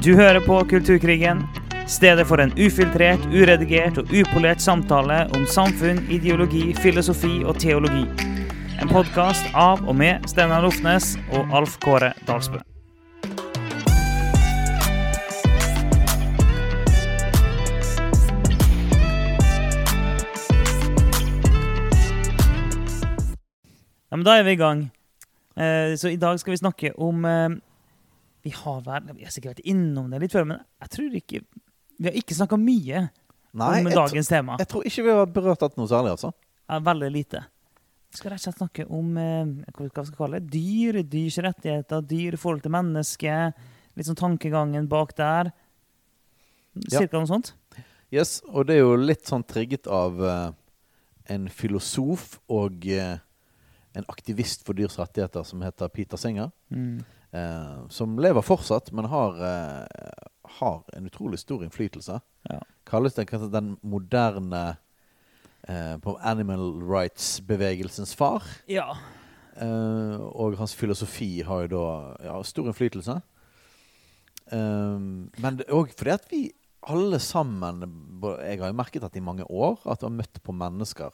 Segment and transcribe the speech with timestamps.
[0.00, 1.42] Du hører på Kulturkrigen,
[1.88, 8.06] stedet for en ufiltrert, uredigert og upolert samtale om samfunn, ideologi, filosofi og teologi.
[8.80, 12.62] En podkast av og med Steinar Lofnes og Alf Kåre Dalsbø.
[24.08, 24.86] Ja, men da er vi i gang.
[25.60, 27.60] Eh, så i dag skal vi snakke om eh,
[28.42, 31.40] Vi har vært, Vi har sikkert vært innom det litt før, men jeg tror ikke
[32.00, 33.08] Vi har ikke snakka mye
[33.52, 34.56] Nei, om dagens tema.
[34.60, 36.30] jeg tror ikke vi har berørt det noe særlig, altså.
[36.70, 37.40] Ja, veldig lite.
[38.10, 40.50] Vi skal rett og slett snakke om eh, hva skal kalle det?
[40.54, 43.58] dyr, dyrs rettigheter, dyr i forhold til mennesket.
[43.98, 45.50] Litt sånn tankegangen bak der.
[46.86, 47.00] Ja.
[47.00, 47.52] Cirka noe sånt.
[48.14, 50.50] Yes, og det er jo litt sånn trigget av eh,
[51.34, 53.18] en filosof og eh,
[53.98, 56.50] en aktivist for dyrs rettigheter som heter Peter Singer.
[56.70, 57.02] Mm.
[57.32, 60.12] Eh, som lever fortsatt, men har, eh,
[60.58, 62.20] har en utrolig stor innflytelse.
[62.50, 62.60] Ja.
[62.86, 64.78] Kalles den kanskje den moderne
[65.68, 68.42] eh, på animal rights-bevegelsens far.
[68.66, 68.96] Ja.
[69.56, 73.20] Eh, og hans filosofi har jo da ja, stor innflytelse.
[74.50, 76.48] Eh, men òg fordi at vi
[76.90, 77.84] alle sammen
[78.40, 81.12] Jeg har jo merket at i mange år at vi har møtt på mennesker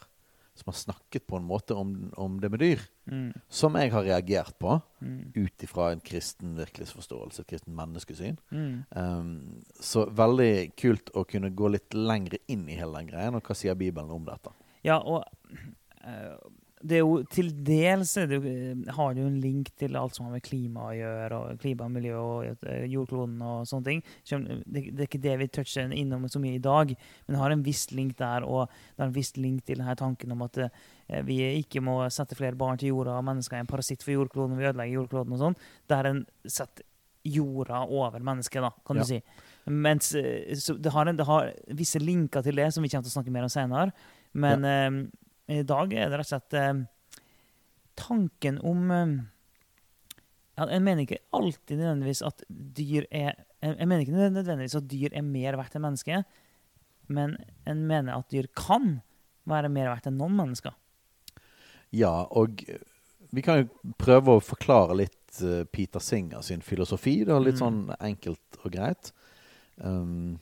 [0.56, 3.32] som har snakket på en måte om, om det med dyr, Mm.
[3.48, 5.32] som jeg har reagert på Mm.
[5.36, 8.38] ut ifra en kristen virkelighetsforståelse, et kristen menneskesyn.
[8.50, 8.84] Mm.
[8.96, 13.34] Um, så veldig kult å kunne gå litt lengre inn i hele den greien.
[13.36, 14.50] Og hva sier Bibelen om dette?
[14.82, 15.24] Ja, og
[16.04, 16.36] eh,
[16.88, 20.26] det er jo til dels det eh, har det jo en link til alt som
[20.28, 24.02] har med klima å gjøre, og klima, miljø og eh, jordkloden og sånne ting.
[24.30, 26.92] Det, det er ikke det vi toucher innom så mye i dag,
[27.26, 29.96] men det har en viss link der, og det har en viss link til denne
[29.98, 33.64] tanken om at eh, vi ikke må sette flere barn til jorda, og mennesker er
[33.66, 35.58] en parasitt for jordkloden, vi ødelegger jordkloden og sånn.
[35.90, 36.86] Der en setter
[37.26, 39.02] jorda over mennesket, da, kan Ja.
[39.02, 39.22] du si.
[39.66, 43.02] Mens eh, så det, har en, det har visse linker til det, som vi kommer
[43.08, 43.90] til å snakke mer om senere.
[44.38, 44.90] Men eh,
[45.48, 46.84] i dag er det rett og slett eh,
[47.96, 49.12] tanken om eh,
[50.56, 55.14] Jeg mener ikke alltid nødvendigvis at dyr er Jeg jeg mener ikke nødvendigvis at dyr
[55.16, 56.24] er mer verdt enn mennesker,
[57.08, 57.36] men
[57.66, 59.00] en mener at dyr kan
[59.48, 60.74] være mer verdt enn noen mennesker.
[61.94, 62.62] Ja, og
[63.32, 67.24] vi kan jo prøve å forklare litt eh, Peter Singer sin filosofi.
[67.24, 67.62] Det er litt Mm.
[67.64, 69.12] sånn enkelt og greit.
[69.78, 70.38] Um,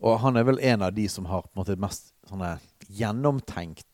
[0.00, 3.89] og han er vel en av de som har på en måte mest sånne gjennomtenkt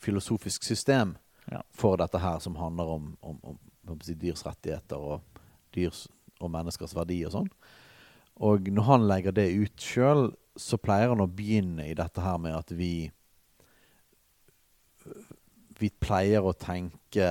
[0.00, 1.16] filosofisk system
[1.50, 1.62] Ja.
[1.74, 3.58] for dette her, som handler om, om, om
[3.90, 5.40] om si, dyrs rettigheter og
[5.74, 6.06] dyrs
[6.40, 7.48] og menneskers verdi og sånn.
[8.40, 12.38] Og når han legger det ut sjøl, så pleier han å begynne i dette her
[12.42, 13.10] med at vi
[15.80, 17.28] vi pleier å tenke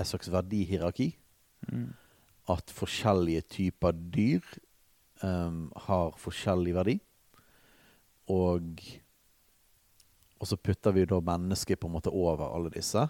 [0.00, 1.10] et slags verdihierarki.
[1.68, 1.90] Mm.
[2.50, 4.46] At forskjellige typer dyr
[5.20, 6.94] um, har forskjellig verdi.
[8.32, 8.80] Og,
[10.42, 13.04] og så putter vi da mennesket på en måte over alle disse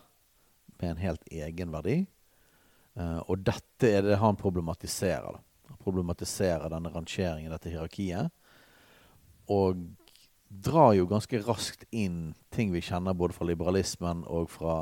[0.77, 2.03] med en helt egen verdi.
[2.93, 5.39] Uh, og dette er det han problematiserer.
[5.39, 5.71] Da.
[5.71, 8.29] Han problematiserer denne rangeringen, dette hierarkiet.
[9.49, 9.81] Og
[10.53, 14.77] drar jo ganske raskt inn ting vi kjenner både fra liberalismen og fra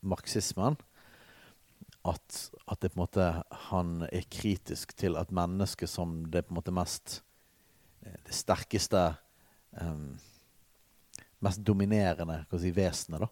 [0.00, 0.80] marxismen.
[2.08, 3.28] At, at det på en måte
[3.68, 7.18] han er kritisk til at mennesket som det på en måte mest
[8.00, 9.02] eh, Det sterkeste
[9.76, 10.14] em,
[11.40, 13.30] Mest dominerende si, vesenet, da.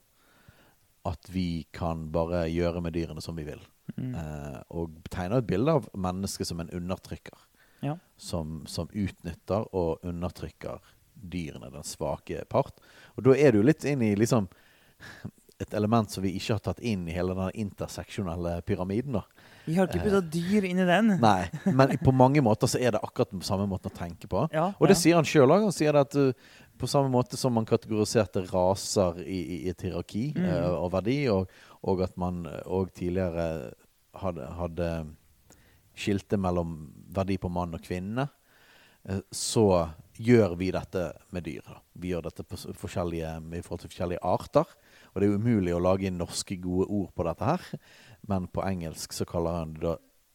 [1.08, 3.60] At vi kan bare gjøre med dyrene som vi vil.
[3.96, 4.12] Mm.
[4.14, 7.46] Eh, og tegner et bilde av mennesket som en undertrykker.
[7.84, 7.96] Ja.
[8.16, 10.82] Som, som utnytter og undertrykker
[11.18, 12.80] dyrene, den svake part.
[13.16, 14.48] Og da er du litt inn i liksom
[15.58, 19.18] et element som vi ikke har tatt inn i hele den interseksjonelle pyramiden.
[19.18, 19.24] da.
[19.66, 21.16] Vi har ikke putta dyr inn i den.
[21.20, 24.46] Nei, men på mange måter så er det akkurat den samme måten å tenke på.
[24.54, 25.00] Ja, Og det ja.
[25.02, 25.66] sier han sjøl òg.
[25.66, 26.30] Han sier at uh,
[26.78, 30.46] på samme måte som man kategoriserte raser i, i, i et hierarki Mm.
[30.46, 31.50] uh, og verdi, og,
[31.82, 33.72] og at man òg tidligere
[34.18, 34.90] hadde, hadde
[35.98, 38.28] skilte mellom verdi på mann og kvinne,
[39.10, 39.88] uh, så
[40.18, 41.04] gjør vi dette
[41.34, 41.62] med dyr.
[41.66, 41.80] Da.
[41.94, 44.76] Vi gjør dette på forskjellige, i forhold til forskjellige arter.
[45.12, 47.68] Og det er umulig å lage norske gode ord på dette her,
[48.28, 49.94] men på engelsk så kaller han det da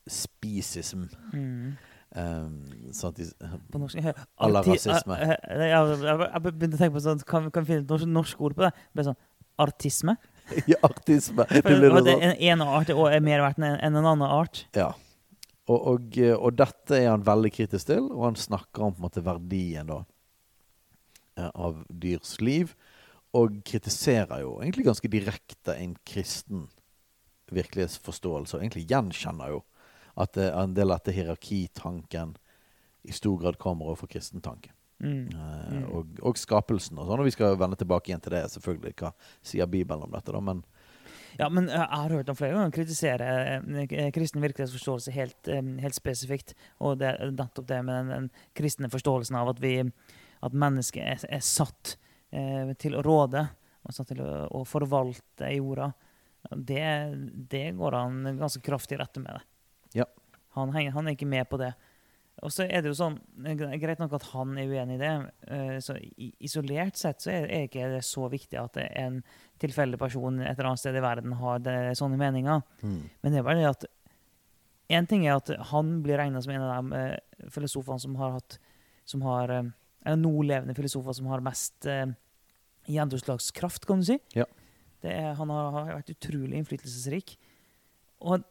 [0.09, 1.06] spisism.
[1.31, 1.75] Mm.
[2.13, 2.60] Um,
[2.94, 3.25] sånn at de,
[3.74, 5.15] På norsk À la rasisme.
[5.18, 8.10] Jeg, jeg, jeg, jeg begynte å tenke på sånn Kan, kan vi finne et norsk,
[8.19, 8.69] norsk ord på det?
[8.94, 9.18] det sånn
[9.63, 10.15] Artisme?
[10.69, 11.45] Ja, artisme.
[11.50, 12.21] Det blir noe sånt.
[12.27, 14.65] en, en art er mer verdt enn en, en annen art.
[14.75, 14.89] Ja.
[15.71, 19.00] Og, og, eh, og dette er han veldig kritisk til, og han snakker om på
[19.00, 20.01] en måte verdien da
[21.39, 22.74] eh, av dyrs liv.
[23.39, 26.68] Og kritiserer jo egentlig ganske direkte en kristen
[27.54, 29.63] virkelighetsforståelse, og egentlig gjenkjenner jo
[30.15, 32.36] at det, en del av dette hierarkitanken
[33.04, 34.74] i stor grad kommer overfor kristen kristentanken.
[35.04, 35.27] Mm.
[35.27, 35.86] Eh, Mm.
[35.92, 37.19] og, og skapelsen og sånn.
[37.19, 38.94] Og vi skal vende tilbake igjen til det, selvfølgelig.
[39.01, 39.12] Hva
[39.44, 40.39] sier Bibelen om dette, da?
[40.39, 40.63] Men
[41.39, 43.27] Ja, men jeg har hørt ham flere ganger kritisere
[43.57, 46.54] eh, kristen virkelighetsforståelse helt, eh, helt spesifikt.
[46.80, 49.81] Og det er nettopp det med den, den kristne forståelsen av at, vi,
[50.45, 51.98] at mennesket er, er satt
[52.31, 53.48] eh, til å råde
[53.83, 55.92] og satt til å, å forvalte jorda.
[56.54, 56.86] Det,
[57.50, 59.33] det går han ganske kraftig i rette med.
[59.33, 59.52] det.
[59.97, 60.05] Ja.
[60.57, 61.73] Han, han er ikke med på det.
[62.43, 65.11] Og så er det jo sånn, eh, Greit nok at han er uenig i det.
[65.53, 65.95] eh, så
[66.43, 69.21] Isolert sett så er det ikke det så viktig at en
[69.61, 72.63] tilfeldig person et eller annet sted i verden har det, sånne meninger.
[72.83, 73.85] Men det er bare det at
[74.91, 78.35] En ting er at han blir regna som en av de eh, filosofene som har
[78.35, 78.59] hatt
[79.07, 82.11] som har, eller nålevende filosofer som har mest eh,
[82.91, 84.17] gjennomslagskraft, kan du si.
[84.35, 84.45] Ja.
[85.03, 87.35] Det er, han har, har vært utrolig innflytelsesrik.
[88.23, 88.43] Og,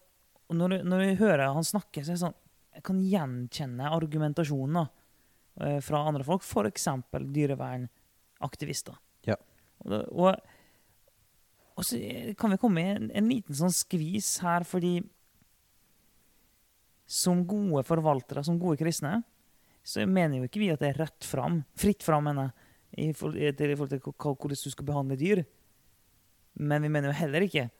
[0.52, 2.38] og når, når jeg hører han snakke, så er det sånn
[2.76, 4.84] Jeg kan gjenkjenne argumentasjonen da,
[5.64, 6.87] eh, fra andre folk, f.eks.
[7.12, 8.96] dyrevernaktivister.
[9.28, 9.37] Ja.
[9.84, 10.52] Og, og,
[11.76, 11.99] og så
[12.38, 15.00] kan vi komme i en, en liten sånn skvis her, fordi
[17.12, 19.19] som gode forvaltere, som gode kristne,
[19.84, 23.12] så mener jo ikke vi at det er rett fram, fritt fram, mener jeg, i
[23.16, 25.43] forhold til hvordan du skal behandle dyr.
[26.60, 27.70] Men vi mener jo heller ikke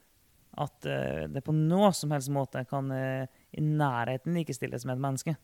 [0.61, 5.03] at eh, det på noe som helst måte kan eh, i nærheten likestilles med et
[5.05, 5.35] menneske.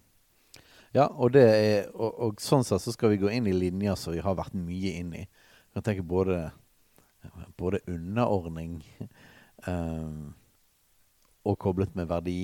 [0.94, 4.16] Ja, og, er, og, og sånn sett så skal vi gå inn i linjer som
[4.16, 5.26] vi har vært mye inn i.
[5.26, 6.48] Jeg kan tenke både,
[7.62, 8.80] både underordning
[9.68, 10.32] um,
[11.46, 12.42] og koblet med verdi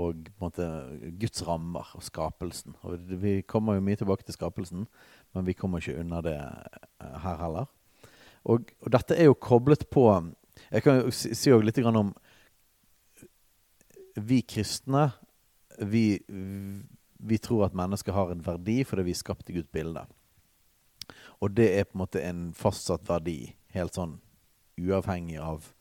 [0.00, 0.64] og måte
[1.20, 2.72] Guds rammer og skapelsen.
[2.88, 4.86] Og vi kommer jo mye tilbake til skapelsen,
[5.36, 6.38] men vi kommer ikke unna det
[6.96, 7.68] her heller.
[8.48, 10.06] Og, og dette er jo koblet på
[10.72, 12.14] Jeg kan si, si litt om
[14.16, 15.10] Vi kristne
[15.78, 16.20] vi,
[17.18, 20.04] vi tror at mennesker har en verdi fordi vi er skapt i Guds bilde.
[21.42, 24.18] Og det er på en måte en fastsatt verdi, helt sånn
[24.78, 25.72] uavhengig av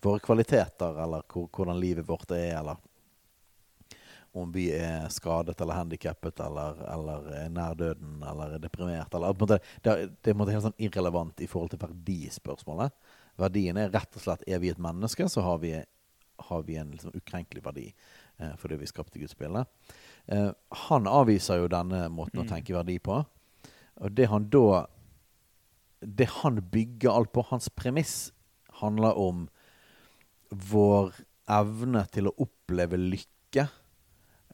[0.00, 2.78] våre kvaliteter, eller hvor, hvordan livet vårt er, eller
[4.32, 9.14] om vi er skadet eller handikappet eller, eller er nær døden eller er deprimert.
[9.14, 9.58] Eller, det,
[9.90, 12.94] er, det er helt sånn irrelevant i forhold til verdispørsmålet.
[13.40, 15.72] Verdien er rett og slett er vi et menneske, så har vi,
[16.50, 17.86] har vi en liksom ukrenkelig verdi
[18.38, 19.64] eh, fordi vi skapte skapt i Guds bilde.
[20.28, 20.50] Eh,
[20.86, 22.50] han avviser jo denne måten å Mm.
[22.52, 23.24] tenke verdi på.
[24.00, 24.86] Og det han da
[26.00, 28.32] Det han bygger alt på, hans premiss,
[28.80, 29.48] handler om
[30.50, 31.12] vår
[31.46, 33.66] evne til å oppleve lykke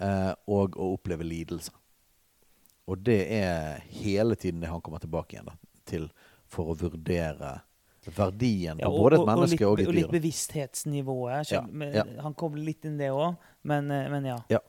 [0.00, 1.70] eh, og å oppleve lidelse.
[2.88, 5.54] Og det er hele tiden det han kommer tilbake igjen da,
[5.86, 6.08] til
[6.50, 7.60] for å vurdere
[8.16, 10.10] verdien på både et menneske og, litt, et og litt dyr.
[10.12, 10.18] da.
[10.18, 11.50] bevissthetsnivået.
[11.50, 11.62] Ja,
[11.94, 12.04] ja.
[12.22, 13.36] Han kobler litt inn det òg,
[13.66, 14.60] men, eh, men ja.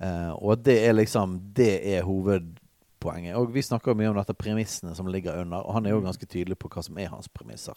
[0.00, 3.34] Uh, og det er liksom Det er hovedpoenget.
[3.36, 6.06] Og vi snakker mye om dette premissene som ligger under, og han er jo Mm.
[6.08, 7.74] ganske tydelig på hva som er hans premisser.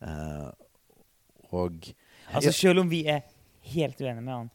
[0.00, 0.50] Uh,
[1.52, 1.92] og
[2.28, 2.52] Altså, Ja.
[2.52, 3.22] Selv om vi er
[3.62, 4.50] helt uenige med han,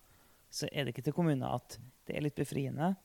[0.51, 2.95] så er det ikke til kommunen at det er litt befriende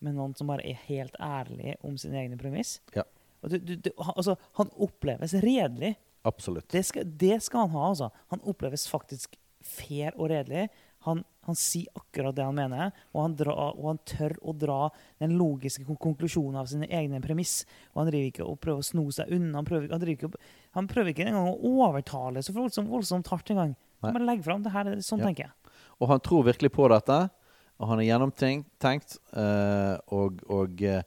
[0.00, 2.80] med noen som bare er helt ærlig om sine egne premiss.
[2.94, 3.02] Ja.
[3.42, 5.96] Du, du, du, han- altså, han oppleves redelig.
[6.24, 6.68] absolutt.
[6.72, 8.10] Det skal, det skal han ha, altså.
[8.32, 10.68] Han oppleves faktisk fair og redelig.
[11.06, 14.78] Han, han sier akkurat det han mener, og han, dra, og han tør å dra
[15.22, 17.60] den logiske konklusjonen av sine egne premiss.
[17.94, 19.60] Og han driver ikke og prøver å sno seg unna.
[19.60, 20.40] Han prøver, han ikke, å-
[20.74, 23.76] han prøver ikke engang å overtale så voldsomt, voldsomt hardt engang.
[24.02, 24.84] Han bare legger fram det her.
[24.98, 25.26] Sånn Ja.
[25.30, 25.52] tenker jeg.
[26.00, 27.30] Og han tror virkelig på dette,
[27.78, 29.18] og han er gjennomtenkt.
[29.32, 31.02] eh, og og eh,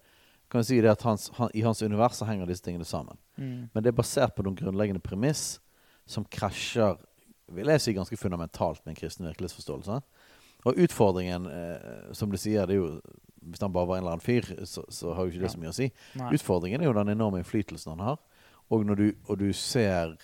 [0.50, 3.18] kan si det at hans, han, i hans univers så henger disse tingene sammen.
[3.38, 3.70] Mm.
[3.74, 5.60] Men det er basert på noen grunnleggende premiss
[6.10, 6.98] som krasjer
[7.54, 10.00] vil jeg si, ganske fundamentalt med en kristen virkelighetsforståelse.
[10.70, 13.02] Og utfordringen, eh, som du sier, det er jo
[13.40, 15.54] Hvis han bare var en eller annen fyr, så, så har jo ikke det Ja.
[15.54, 15.86] så mye å si.
[16.20, 16.34] Nei.
[16.36, 18.18] Utfordringen er jo den enorme innflytelsen han har.
[18.70, 20.18] Og når du, og du ser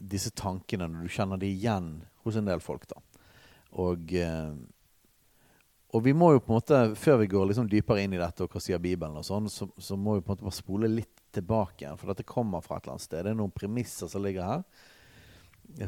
[0.00, 1.90] disse tankene, når du kjenner de igjen
[2.24, 3.02] hos en del folk, da.
[3.76, 4.54] Og, eh,
[5.88, 8.44] og vi må jo på en måte, før vi går liksom dypere inn i dette,
[8.44, 10.90] og hva sier Bibelen, og sånn, så, så må vi på en måte bare spole
[10.90, 11.96] litt tilbake igjen.
[11.96, 13.24] For dette kommer fra et eller annet sted.
[13.24, 14.66] Det er noen premisser som ligger her.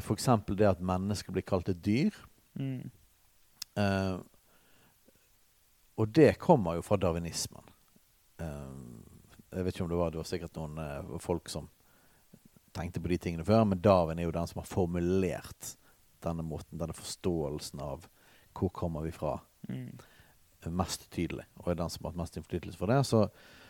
[0.01, 0.27] F.eks.
[0.57, 2.17] det at mennesker blir kalt et dyr.
[2.57, 2.89] Mm.
[3.77, 4.17] Uh,
[6.01, 7.69] og det kommer jo fra darwinismen.
[8.41, 9.05] Uh,
[9.51, 11.69] jeg vet ikke om det var Det var sikkert noen uh, folk som
[12.73, 15.75] tenkte på de tingene før, men Darwin er jo den som har formulert
[16.23, 18.07] denne måten, denne forståelsen av
[18.57, 19.37] hvor kommer vi fra,
[19.69, 19.97] Mm.
[20.77, 21.45] mest tydelig.
[21.59, 23.05] Og er den som har hatt mest innflytelse for det.
[23.05, 23.27] Så,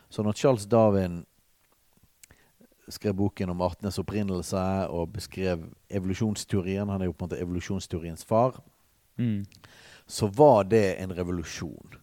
[0.10, 1.25] så når Charles Darwin
[2.91, 8.25] skrev boken om artenes opprinnelse og beskrev evolusjonsteorien Han er jo på en måte evolusjonsteoriens
[8.25, 8.62] far
[9.17, 9.45] Mm.
[10.07, 11.95] så var det en revolusjon.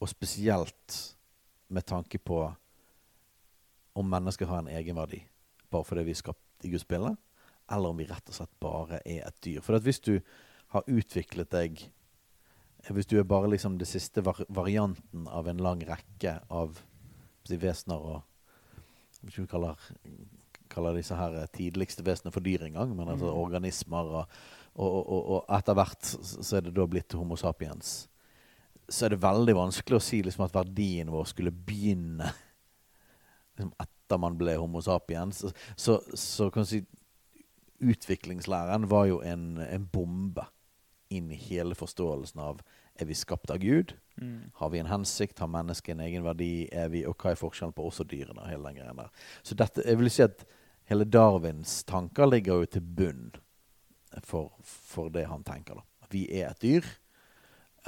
[0.00, 1.16] og spesielt
[1.68, 2.54] med tanke på
[3.94, 5.22] om mennesker har en egenverdi
[5.70, 7.16] bare fordi vi er skapt i Guds bilde,
[7.70, 9.60] eller om vi rett og slett bare er et dyr.
[9.60, 10.20] For hvis du
[10.74, 11.82] har utviklet deg
[12.92, 16.78] Hvis du er bare liksom det siste var varianten av en lang rekke av
[17.48, 18.22] si, vesener og
[19.24, 19.84] ikke om vi kaller,
[20.68, 23.38] kaller disse her tidligste vesener for dyr engang, men altså Mm.
[23.40, 24.10] organismer.
[24.20, 24.26] Og,
[24.74, 28.08] og, og, og etter hvert så er det da blitt Homo sapiens.
[28.88, 32.28] Så er det veldig vanskelig å si liksom at verdien vår skulle begynne
[33.54, 35.40] liksom etter man ble Homo sapiens.
[35.40, 36.82] Så, så, så kan du si
[37.80, 40.44] utviklingslæren var jo en, en bombe
[41.08, 42.62] inn i hele forståelsen av
[42.94, 43.94] er vi skapt av Gud?
[44.20, 44.50] Mm.
[44.54, 45.38] Har vi en hensikt?
[45.42, 46.68] Har mennesket en egen verdi?
[46.72, 48.46] Er vi, og hva er forskjellen på oss og dyrene?
[48.48, 49.10] hele den greien der.
[49.42, 50.44] Så dette, jeg vil si at
[50.90, 53.32] hele Darwins tanker ligger jo til bunn
[54.22, 55.80] for, for det han tenker.
[55.80, 56.08] da.
[56.12, 56.86] Vi er et dyr,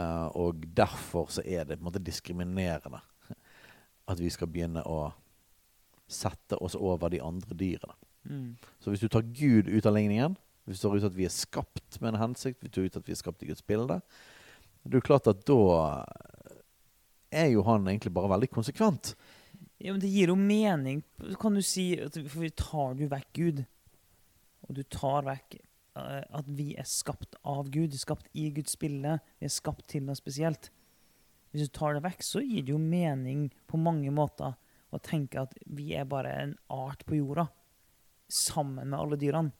[0.01, 3.03] uh, og derfor så er det på en måte diskriminerende
[4.07, 5.11] at vi skal begynne å
[6.07, 7.95] sette oss over de andre dyrene.
[8.27, 8.57] Mm.
[8.83, 12.01] Så hvis du tar Gud ut av ligningen, hvis står ut at vi er skapt
[12.03, 14.01] med en hensikt, Vi tar ut at vi er skapt i Guds bilde,
[14.87, 15.61] det er jo klart at da
[17.35, 19.15] er jo han egentlig bare veldig konsekvent.
[19.83, 21.03] Ja, men det gir jo mening.
[21.41, 23.65] Kan du si at For tar du vekk Gud,
[24.67, 29.19] og du tar vekk eh, at vi er skapt av Gud, skapt i Guds bilde,
[29.41, 30.71] vi er skapt til noe spesielt
[31.53, 34.57] Hvis du tar det vekk, så gir det jo mening på mange måter
[34.95, 37.47] å tenke at vi er bare en art på jorda,
[38.33, 39.53] sammen med alle dyrene.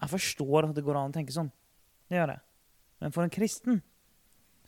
[0.00, 1.50] Jeg forstår at det går an å tenke sånn.
[2.08, 2.44] Det gjør jeg.
[3.00, 3.80] Men for en kristen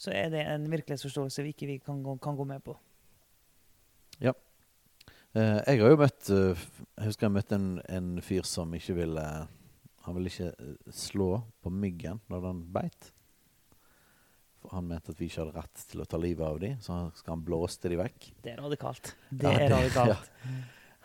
[0.00, 2.76] så er det en virkelighetsforståelse vi ikke vi kan, gå, kan gå med på.
[5.32, 6.64] Eh, jeg har jo møtt eh,
[6.98, 9.22] Jeg husker jeg møtte en, en fyr som ikke ville
[10.04, 11.28] Han ville ikke eh, slå
[11.64, 13.08] på myggen når den beit.
[14.60, 16.94] For han mente at vi ikke hadde rett til å ta livet av dem, så
[16.94, 18.28] han, han blåste de vekk.
[18.44, 19.14] Det er radikalt.
[19.30, 20.28] Det Ja, er radikalt.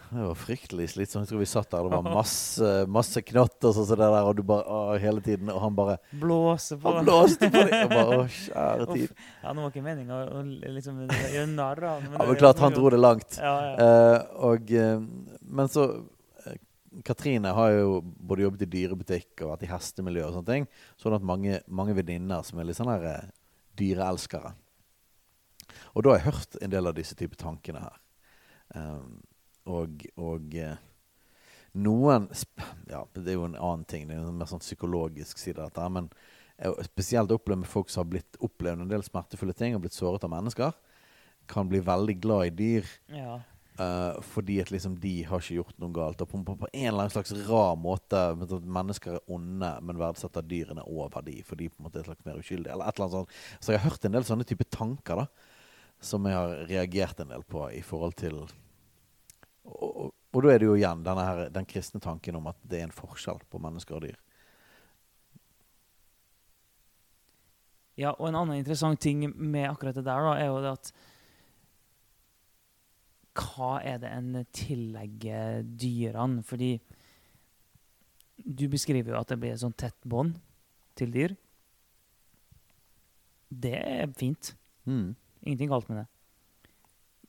[0.10, 1.26] Det var fryktelig slitsomt.
[1.26, 4.38] Jeg tror vi satt der, det var masse, masse knotter sånn som det der, og
[4.38, 7.82] du bare å, hele tiden Og han bare Blåser på Han blåste på det.
[7.82, 9.12] Jeg bare Å, kjære tid.
[9.12, 9.26] Uff.
[9.44, 10.44] Ja, nå var ikke meninga å
[10.78, 12.16] liksom gjøre narr av ham.
[12.16, 13.40] Ja, men klart, han dro det langt.
[13.42, 13.74] Ja, ja.
[13.88, 15.04] Eh, og, eh,
[15.60, 15.86] men så
[16.46, 16.58] eh,
[17.08, 20.70] Katrine har jo både jobbet i dyrebutikk og vært i hestemiljø og sånne ting.
[20.96, 23.32] Så har hatt mange, mange venninner som er litt sånn her eh,
[23.78, 24.56] dyreelskere.
[25.98, 28.04] Og da har jeg hørt en del av disse type tankene her.
[28.76, 29.24] Um,
[29.68, 30.78] og og eh,
[31.78, 32.30] noen
[32.90, 34.08] Ja, det er jo en annen ting.
[34.08, 35.90] Det er en mer sånn psykologisk side av dette.
[35.94, 36.10] Men
[36.58, 39.98] jeg spesielt opplevd med folk som har blitt opplevd en del smertefulle ting og blitt
[39.98, 40.74] såret av mennesker,
[41.48, 42.98] kan bli veldig glad i dyr.
[43.14, 43.38] ja.
[43.78, 46.22] Uh, fordi at liksom de har ikke gjort noe galt.
[46.24, 48.18] Og på, på, på en eller annen slags rar måte
[48.66, 52.26] Mennesker er onde, men verdsetter dyrene over de, for de på en måte er slags
[52.26, 52.74] mer uskyldige.
[52.74, 53.36] Eller et eller annet sånt.
[53.60, 55.28] Så jeg har hørt en del sånne type tanker da,
[56.02, 58.48] som jeg har reagert en del på i forhold til
[59.68, 62.88] Og, og, da er det jo igjen her, den kristne tanken om at det er
[62.88, 64.18] en forskjell på mennesker og dyr.
[67.98, 70.92] ja, og en annen interessant ting med akkurat det der, da, er jo det at
[73.38, 76.42] Hva er det en tillegger dyrene?
[76.46, 76.72] Fordi
[78.38, 80.40] du beskriver jo at det blir et sånn tett bånd
[80.98, 81.36] til dyr.
[83.50, 84.56] Det er fint.
[84.90, 85.14] Mm.
[85.46, 86.08] Ingenting galt med det.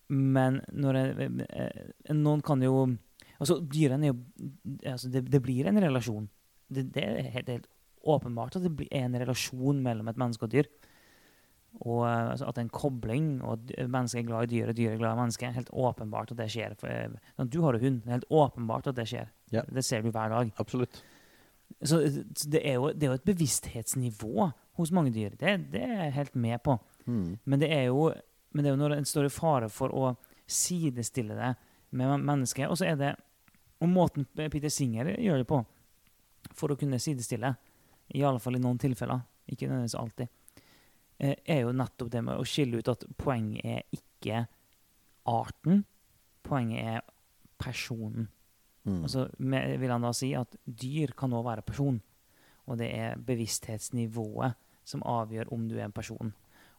[0.08, 2.88] Men når jeg, eh, noen kan jo
[3.38, 4.48] Altså, dyrene er jo
[4.90, 6.24] altså det, det blir en relasjon.
[6.66, 7.68] Det, det er helt, helt
[8.02, 10.70] åpenbart at det er en relasjon mellom et menneske og et dyr.
[11.86, 14.72] Og eh, altså, at det er en kobling, og at mennesket er glad i dyr,
[14.72, 15.54] og dyr er glad i mennesket.
[15.54, 16.74] Helt åpenbart at det skjer.
[16.88, 18.00] Eh, du har jo hund.
[18.02, 19.30] Det er helt åpenbart at det skjer.
[19.54, 19.62] Ja.
[19.74, 20.52] Det ser du hver dag.
[20.58, 21.02] Absolutt.
[21.84, 22.00] Så
[22.34, 25.36] så det er, jo, det er jo et bevissthetsnivå hos mange dyr.
[25.36, 26.78] Det, det er jeg helt med på.
[27.06, 27.38] Mm.
[27.44, 28.12] Men det er jo,
[28.50, 30.12] men det er jo når en står i fare for å
[30.48, 31.54] sidestille det
[31.90, 32.68] med mennesket.
[32.68, 33.16] Og så er det
[33.78, 35.60] Og måten Peter Singer gjør det på,
[36.50, 37.52] for å kunne sidestille,
[38.10, 40.32] i alle fall i noen tilfeller, ikke nødvendigvis alltid,
[41.20, 44.40] eh, er jo nettopp det med å skille ut at poenget er ikke
[45.30, 45.84] arten,
[46.42, 47.06] poenget er
[47.54, 48.26] personen.
[48.82, 49.04] Mm.
[49.04, 52.00] Og så vil han da si at dyr kan òg være person.
[52.66, 56.32] Og det er bevissthetsnivået som avgjør om du er en person.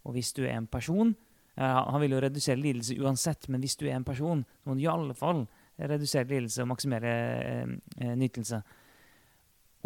[0.03, 1.15] Og hvis du er en person
[1.59, 4.83] Han vil jo redusere lidelse uansett, men hvis du er en person, så må du
[4.85, 5.41] i alle fall
[5.79, 8.61] redusere lidelse og maksimere eh, eh, nytelse.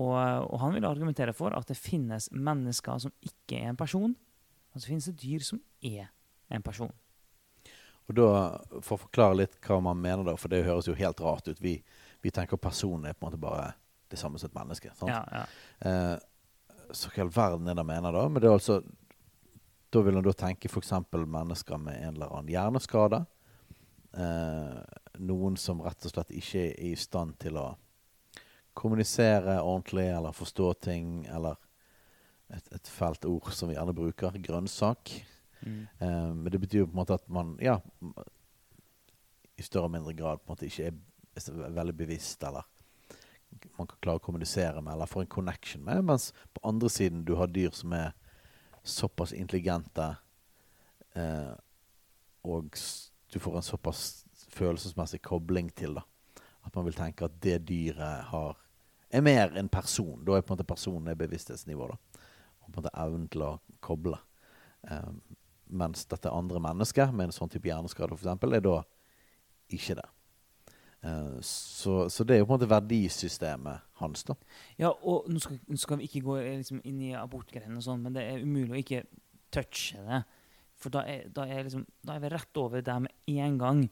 [0.02, 4.16] Og, og han vil argumentere for at det finnes mennesker som ikke er en person,
[4.74, 6.10] og så finnes det dyr som er
[6.54, 6.94] en person.
[8.10, 8.30] Og da,
[8.82, 11.62] For å forklare litt hva man mener, da, for det høres jo helt rart ut.
[11.62, 11.78] Vi,
[12.26, 13.72] vi tenker personen er på en måte bare
[14.12, 14.92] det samme som et menneske.
[14.98, 15.14] sant?
[15.14, 15.46] Ja, ja.
[15.88, 16.18] Eh,
[16.94, 18.26] så hva i all verden er det han mener da?
[18.30, 18.82] Men det er altså
[19.94, 20.92] Da vil han da tenke f.eks.
[21.14, 23.20] mennesker med en eller annen hjerneskade.
[24.18, 24.80] Eh,
[25.22, 27.68] noen som rett og slett ikke er i stand til å
[28.74, 31.60] kommunisere ordentlig eller forstå ting, eller
[32.50, 35.14] et, et fælt ord som vi gjerne bruker, grønnsak.
[35.62, 35.86] Mm.
[36.00, 37.78] Eh, men det betyr jo på en måte at man ja,
[39.54, 42.66] i større og mindre grad på en måte ikke er veldig bevisst, eller
[43.78, 46.02] man kan klare å kommunisere med, eller få en connection med.
[46.10, 48.18] Mens på andre siden du har dyr som er
[48.84, 50.16] såpass intelligente,
[51.16, 51.54] eh,
[52.44, 52.76] og
[53.34, 56.04] du får en såpass følelsesmessig kobling til det,
[56.64, 58.60] at man vil tenke at det dyret har
[59.14, 60.24] er mer en person.
[60.26, 61.88] Da er på en måte personen er bevissthetsnivå.
[61.88, 61.98] da.
[62.64, 63.52] Og på en måte evnen til å
[63.84, 64.18] koble.
[64.90, 65.12] Eh,
[65.70, 68.82] mens dette andre mennesket med en sånn type hjerneskade eksempel, er da
[69.70, 70.08] ikke det.
[71.04, 74.24] Eh, så, så det er jo på en måte verdisystemet hans.
[74.28, 74.38] da.
[74.80, 77.86] Ja, og nå skal, nå skal vi ikke gå eh, liksom, inn i abortgreiene, og
[77.86, 79.04] sånn, men det er umulig å ikke
[79.54, 80.24] touche det.
[80.80, 83.84] For da er, da er, liksom, da er vi rett over det med en gang.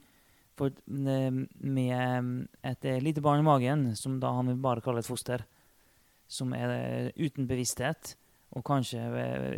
[0.59, 1.41] For eh,
[1.75, 2.41] med
[2.71, 5.43] et lite barn i magen, som da han vil bare kalle et foster,
[6.31, 8.15] som er uten bevissthet,
[8.55, 8.99] og kanskje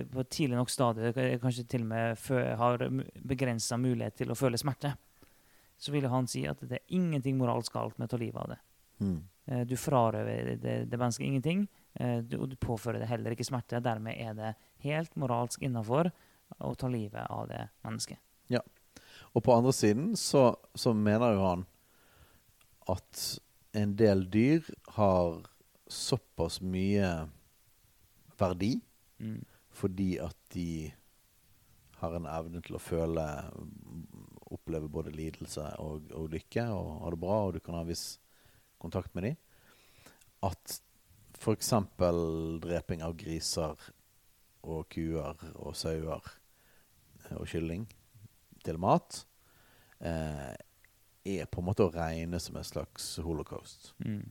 [0.10, 2.24] på tidlig nok stadie kanskje til og med
[2.58, 2.84] har
[3.26, 4.92] begrensa mulighet til å føle smerte,
[5.84, 8.54] så ville han si at det er ingenting moralsk galt med å ta livet av
[8.54, 8.60] det.
[9.04, 9.18] Mm.
[9.52, 11.66] Eh, Du frarøver det, det mennesket ingenting,
[12.00, 13.82] eh, du, og du påfører det heller ikke smerte.
[13.84, 14.54] Dermed er det
[14.86, 16.12] helt moralsk innafor
[16.64, 18.20] å ta livet av det mennesket.
[19.34, 21.62] Og på andre siden så, så mener jo han
[22.94, 23.22] at
[23.74, 24.68] en del dyr
[25.00, 25.40] har
[25.90, 27.10] såpass mye
[28.38, 28.76] verdi
[29.24, 29.46] Mm.
[29.72, 30.92] fordi at de
[32.02, 33.24] har en evne til å føle
[34.54, 38.18] Oppleve både lidelse og, og lykke og ha det bra, og du kan ha viss
[38.82, 39.38] kontakt med dem.
[40.44, 40.80] At
[41.40, 41.72] f.eks.
[42.64, 43.80] dreping av griser
[44.64, 47.88] og kuer og sauer eh, og kylling
[48.64, 49.24] til mat
[50.00, 50.54] eh,
[51.24, 53.92] er på en måte å regne som en slags holocaust.
[54.04, 54.24] Mm.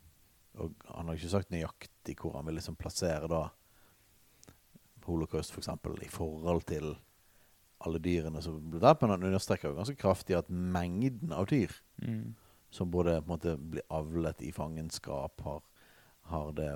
[0.63, 3.47] Og han har ikke sagt nøyaktig hvor han vil liksom plassere da
[5.07, 6.93] holocaust for eksempel, i forhold til
[7.87, 11.75] alle dyrene som ble drept, men han understreker jo ganske kraftig at mengden av dyr
[12.03, 12.35] Mm.
[12.71, 15.61] som både på en måte blir avlet i fangenskap, har,
[16.33, 16.71] har det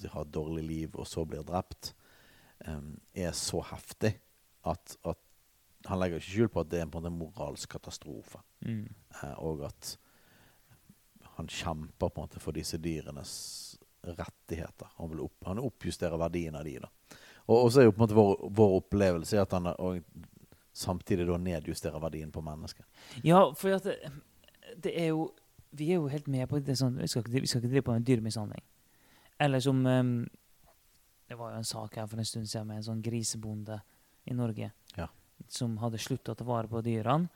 [0.00, 1.94] si, har et dårlig liv og så blir drept,
[2.66, 4.14] um, er så heftig
[4.64, 5.18] at, at
[5.86, 8.40] han legger ikke skjul på at det er på en måte en moralsk katastrofe.
[8.64, 8.86] Mm.
[9.18, 9.96] Uh, og at
[11.36, 13.34] han kjemper på en måte for disse dyrenes
[14.04, 14.88] rettigheter.
[14.96, 16.90] Han, vil opp, han oppjusterer verdien av de da.
[17.46, 20.00] Og, og så er jo på en måte vår, vår opplevelse at han og,
[20.74, 22.86] samtidig da nedjusterer verdien på mennesket.
[23.22, 23.98] Ja, for det,
[24.82, 25.28] det er jo
[25.74, 27.84] Vi er jo helt med på det sånn Vi skal ikke, vi skal ikke drive
[27.86, 28.62] på med dyremishandling.
[29.42, 30.12] Eller som um,
[31.28, 33.80] Det var jo en sak her for en stund siden med en sånn grisebonde
[34.30, 35.08] i Norge Ja.
[35.50, 37.28] som hadde slutta å ta vare på dyrene.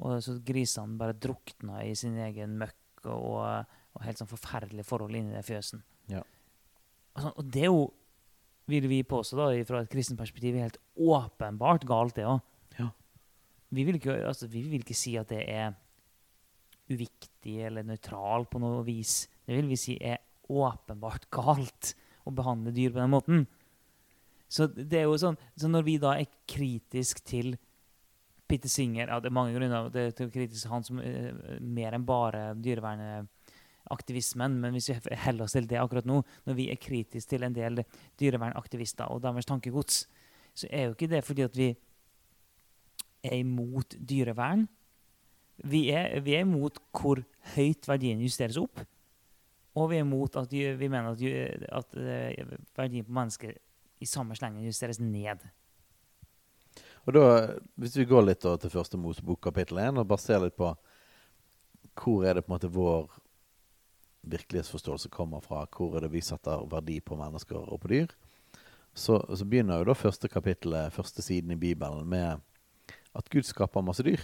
[0.00, 5.14] Og så grisene bare drukna i sin egen møkk og, og helt sånn forferdelige forhold
[5.18, 5.82] inni den fjøsen.
[6.08, 6.22] Ja.
[7.12, 7.82] Altså, og det er jo,
[8.70, 12.40] vil vi påstå da, fra et kristent perspektiv, helt åpenbart galt, det òg.
[12.78, 12.88] Ja.
[13.70, 15.74] Vi, vil ikke- altså, vi vil ikke si at det er
[16.90, 19.28] uviktig eller nøytral på noe vis.
[19.46, 20.18] Det vil vi si er
[20.50, 21.94] åpenbart galt
[22.26, 23.46] å behandle dyr på den måten.
[24.50, 27.54] Så det er jo sånn, så når vi da er kritisk til
[28.50, 31.94] Peter Singer ja, Det er mange grunner det er kritisk til han som uh, mer
[31.94, 32.48] enn bare
[33.90, 34.60] dyrevernaktivismen.
[34.60, 37.54] Men hvis vi heller oss til det akkurat nå, når vi er kritisk til en
[37.54, 37.84] del
[38.18, 40.06] dyrevernaktivister og deres tankegods,
[40.54, 41.76] så er jo ikke det fordi at vi
[43.22, 44.68] er imot dyrevern.
[45.64, 47.22] Vi er, vi er imot hvor
[47.54, 48.80] høyt verdien justeres opp.
[49.76, 51.22] Og vi er imot at vi mener at,
[51.68, 53.52] at eh, verdien på mennesker
[54.00, 55.38] i samme slengen justeres ned.
[57.06, 60.56] Og da, Hvis vi går litt til første Mosebok kapittel 1 og bare ser litt
[60.56, 60.74] på
[62.00, 63.10] hvor er det på en måte vår
[64.22, 68.12] virkelighetsforståelse kommer fra, hvor er det vi setter verdi på mennesker og på dyr,
[68.94, 72.42] så, så begynner jo da første kapittelet, første siden i Bibelen, med
[73.16, 74.22] at Gud skaper masse dyr.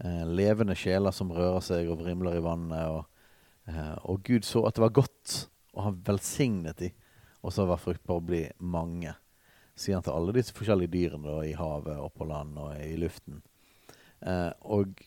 [0.00, 2.88] Eh, levende sjeler som rører seg og vrimler i vannet.
[2.88, 3.34] Og,
[3.68, 5.36] eh, og Gud så at det var godt,
[5.76, 6.90] og han velsignet de,
[7.44, 9.12] og så var fruktbar å bli mange
[9.80, 12.96] sier han til alle disse forskjellige dyrene da, i havet og på land og i
[13.00, 13.40] luften.
[14.20, 15.06] Eh, og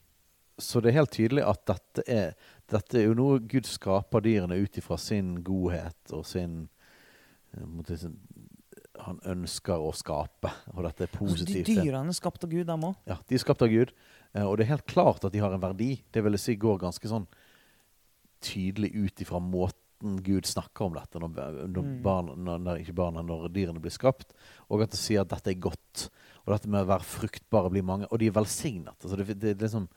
[0.62, 2.36] Så det er helt tydelig at dette er,
[2.72, 6.68] dette er jo noe Gud skaper dyrene ut ifra sin godhet og sin
[7.54, 8.06] eh,
[9.04, 11.68] Han ønsker å skape, og dette er Altså, de positivt.
[11.68, 11.78] det.
[11.84, 12.96] dyrene er skapt av Gud, dem òg.
[13.10, 13.94] Ja, De er skapt av Gud,
[14.34, 16.04] eh, og det er helt klart at de har en verdi.
[16.12, 17.28] Det vil jeg si går ganske sånn
[18.44, 23.48] tydelig ut ifra måten Gud snakker om dette når, når, barna, når, ikke barna, når
[23.56, 24.34] dyrene blir skapt,
[24.68, 26.10] og at det sier at dette er godt.
[26.44, 28.98] Og dette med å være fruktbare blir mange, og de er velsignet.
[29.00, 29.88] Altså det, det, er liksom,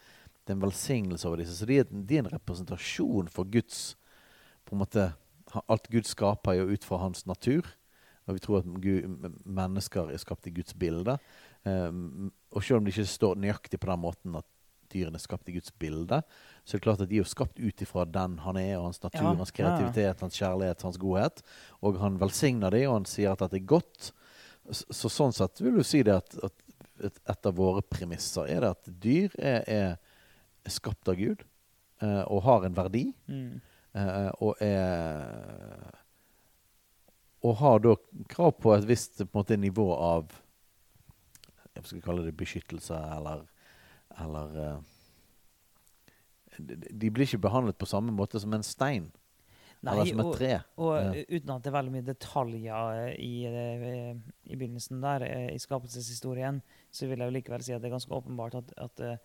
[0.46, 1.56] det er en velsignelse over disse.
[1.59, 3.96] Så de er, de er en representasjon for Guds
[4.66, 5.11] på en måte,
[5.70, 7.66] Alt Gud skaper er jo ut fra hans natur.
[8.26, 9.06] Og vi tror at Gud,
[9.46, 11.14] mennesker er skapt i Guds bilde.
[11.62, 14.46] Um, og selv om det ikke står nøyaktig på den måten at
[14.90, 16.18] dyrene er skapt i Guds bilde,
[16.66, 18.88] så er det klart at de er jo skapt ut ifra den han er, og
[18.88, 21.42] hans natur, Ja, hans kreativitet, hans kjærlighet, hans godhet.
[21.80, 24.12] Og han velsigner dem, og han sier at dette er godt.
[24.66, 28.50] Så, så sånn sett vil du si det at, at et, et av våre premisser
[28.50, 30.06] er det at dyr er, er,
[30.66, 31.44] er skapt av Gud
[32.02, 33.07] eh, og har en verdi.
[33.31, 33.61] Mm.
[33.96, 36.02] Eh, og er
[37.46, 37.94] Og har da
[38.29, 40.35] krav på et visst på måte, nivå av
[41.76, 43.46] Jeg skal kalle det beskyttelse, eller
[44.20, 44.79] Eller eh,
[46.59, 49.11] de, blir ikke behandlet på samme måte som en stein.
[49.85, 50.52] eller som et tre.
[50.76, 51.12] og Ja.
[51.12, 57.07] eh, uten at det er veldig mye detaljer i, i begynnelsen der, i skapelseshistorien, så
[57.07, 59.20] vil jeg jo likevel si at det er ganske åpenbart at, at,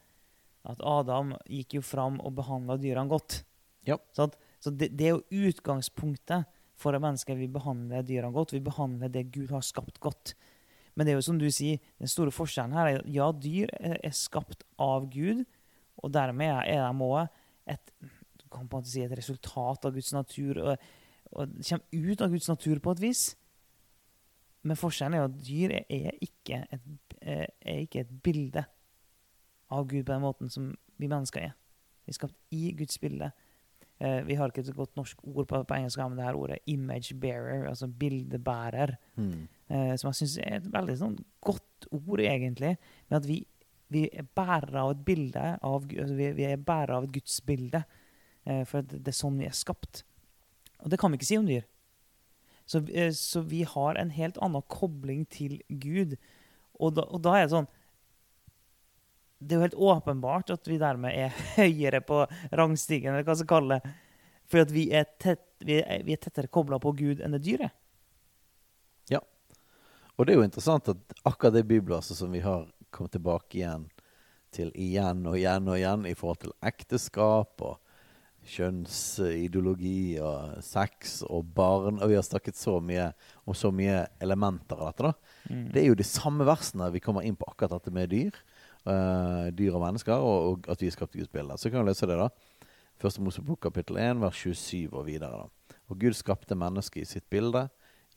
[0.70, 3.42] at Adam gikk jo fram og behandla dyrene godt.
[3.88, 3.98] Ja.
[4.16, 4.38] Sant?
[4.62, 6.50] Så det, det er jo utgangspunktet
[6.82, 8.54] for at mennesker vil behandle dyrene godt.
[8.54, 10.36] Vi behandler det Gud har skapt godt.
[10.96, 13.72] Men det er jo som du sier, den store forskjellen her er at ja, dyr
[13.80, 15.46] er, skapt av Gud,
[16.02, 17.94] og dermed er de òg et
[18.84, 20.90] si et resultat av Guds natur, og,
[21.32, 23.22] og kommer ut av Guds natur på et vis.
[24.68, 28.66] Men forskjellen er jo at dyr er, ikke et, er ikke et bilde
[29.72, 31.56] av Gud på den måten som vi mennesker er.
[32.06, 33.32] Vi er skapt i Guds bilde.
[34.02, 36.60] Eh, vi har ikke et godt norsk ord på, på engelsk, men det her ordet
[36.66, 39.48] 'image bearer', altså bildebærer, mm.
[39.70, 42.78] eh, som jeg syns er et veldig sånn godt ord, egentlig.
[43.10, 43.44] Men at vi,
[43.90, 47.84] vi er bærere av et bilde av altså vi, vi er bærere av et gudsbilde.
[48.46, 50.04] Eh, for det, det er sånn vi er skapt.
[50.82, 51.68] Og det kan vi ikke si om dyr.
[52.66, 56.18] Så, eh, så vi har en helt annen kobling til Gud.
[56.82, 57.70] Og da, og da er det sånn
[59.42, 62.24] Det er jo helt åpenbart at vi dermed er høyere på
[62.54, 63.94] rangstigen, eller hva skal kalle det.
[64.52, 67.44] For at vi er, tett, vi er, vi er tettere kobla på Gud enn det
[67.46, 67.74] dyret.
[69.10, 69.22] Ja.
[70.18, 73.88] Og det er jo interessant at akkurat det bibelverset som vi har kommet tilbake igjen
[74.52, 77.80] til igjen og igjen og igjen i forhold til ekteskap og
[78.52, 83.12] kjønnsideologi og sex og barn Og vi har snakket så mye
[83.46, 85.12] om så mye elementer av dette.
[85.12, 85.60] da.
[85.74, 88.36] Det er jo de samme versene vi kommer inn på akkurat dette med dyr.
[88.88, 91.58] Eh, dyr og mennesker, og, og at vi skapt i Guds bilde.
[91.58, 92.30] Så kan vi lese det, da.
[93.02, 95.44] Første Mosebok kapittel 1, vers 27 og videre.
[95.44, 95.78] da.
[95.90, 97.68] Og Gud skapte mennesket i sitt bilde.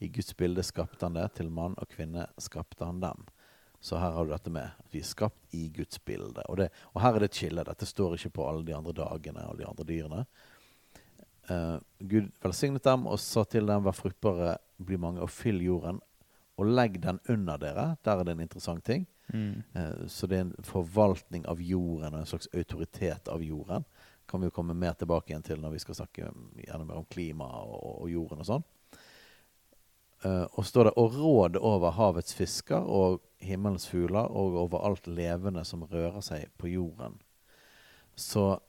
[0.03, 1.29] I Guds bilde skapte han det.
[1.39, 3.25] Til mann og kvinne skapte han dem.
[3.85, 6.41] Så her har du dette med at vi er skapt i Guds bilde.
[6.49, 7.65] Og, det, og her er det et skille.
[7.67, 10.25] Dette står ikke på alle de andre dagene og de andre dyrene.
[11.45, 15.99] Uh, Gud velsignet dem og sa til dem, vær fruktbare, bli mange, og fyll jorden.
[16.57, 17.97] Og legg den under dere.
[18.05, 19.05] Der er det en interessant ting.
[19.73, 23.85] Eh, så det er en forvaltning av jorden og en slags autoritet av jorden.
[24.27, 26.29] Kan vi jo komme mer tilbake igjen til når vi skal snakke
[26.65, 28.63] gjerne mer om klima og, og jorden og sånn.
[30.25, 35.07] Eh, og står det 'og råd over havets fisker og himmelens fugler og over alt
[35.07, 37.19] levende som rører seg på jorden'.
[38.15, 38.59] Så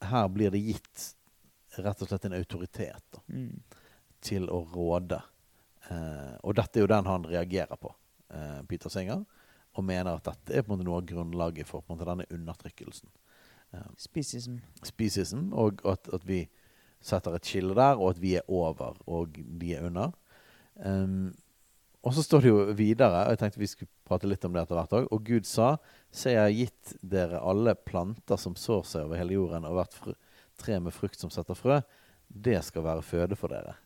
[0.00, 1.14] her blir det gitt
[1.78, 3.62] rett og slett en autoritet da, Mm.
[4.20, 5.22] til å råde.
[5.90, 7.92] Eh, og dette er jo den han reagerer på,
[8.30, 9.24] eh, Peter Singer,
[9.74, 13.10] og mener at dette er på en måte noe av grunnlaget for måte denne undertrykkelsen.
[13.98, 14.60] Spisism.
[14.86, 16.44] Spisism, og at, at vi
[17.04, 20.12] setter et skille der, og at vi er over, og de er under.
[20.78, 21.34] Um,
[22.04, 24.64] og så står det jo videre, og jeg tenkte vi skulle prate litt om det
[24.64, 25.06] etter hvert òg.
[25.14, 25.74] Og Gud sa,
[26.12, 29.96] se jeg har gitt dere alle planter som sår seg over hele jorden, og hvert
[30.60, 31.80] tre med frukt som setter frø.
[32.28, 33.78] Det skal være føde for dere.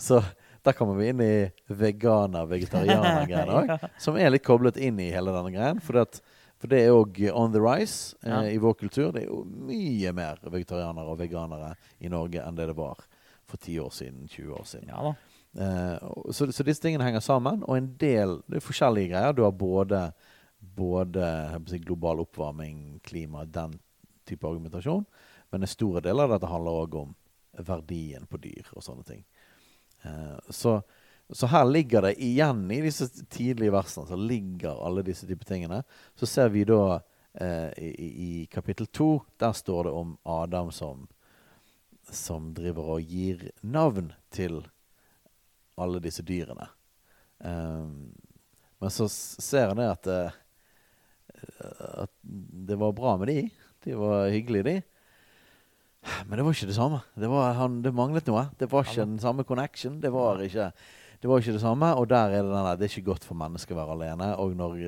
[0.00, 0.18] Så
[0.66, 1.32] der kommer vi inn i
[1.72, 3.90] veganer-vegetarianer-greiene òg, Ja.
[4.00, 5.80] som er litt koblet inn i hele denne greien.
[5.84, 6.20] For, at,
[6.60, 9.10] for det er òg on the rise eh, i vår kultur.
[9.14, 13.00] Det er jo mye mer vegetarianere og veganere i Norge enn det det var
[13.50, 14.90] for 10 år siden, 20 år siden.
[14.92, 15.14] Ja da.
[15.50, 19.32] Eh, så, så disse tingene henger sammen, og en del Det er forskjellige greier.
[19.34, 20.04] Du har både,
[20.60, 21.24] både
[21.86, 23.74] global oppvarming, klima, den
[24.28, 25.06] type argumentasjon.
[25.50, 27.16] Men en stor del av dette handler òg om
[27.66, 29.24] verdien på dyr og sånne ting.
[30.02, 30.80] Eh, så,
[31.30, 35.82] så her ligger det igjen i disse tidlige versene så ligger alle disse type tingene.
[36.18, 37.00] Så ser vi da
[37.34, 41.06] eh, i, i- kapittel to, der står det om Adam som,
[42.10, 44.62] som driver og gir navn til
[45.80, 46.66] alle disse dyrene.
[47.40, 48.10] Um,
[48.80, 50.34] men så ser han det at, eh,
[52.04, 52.12] at
[52.68, 53.42] det var bra med de.
[53.84, 54.74] De var hyggelige, de.
[56.26, 57.02] Men det var ikke det samme.
[57.18, 58.48] Det, var, han, det manglet noe.
[58.58, 60.00] Det var ikke den samme connection.
[60.00, 60.70] Det var ikke
[61.20, 61.90] det var ikke det samme.
[62.00, 64.30] Og der er det den der Det er ikke godt for mennesker å være alene.
[64.40, 64.78] Og når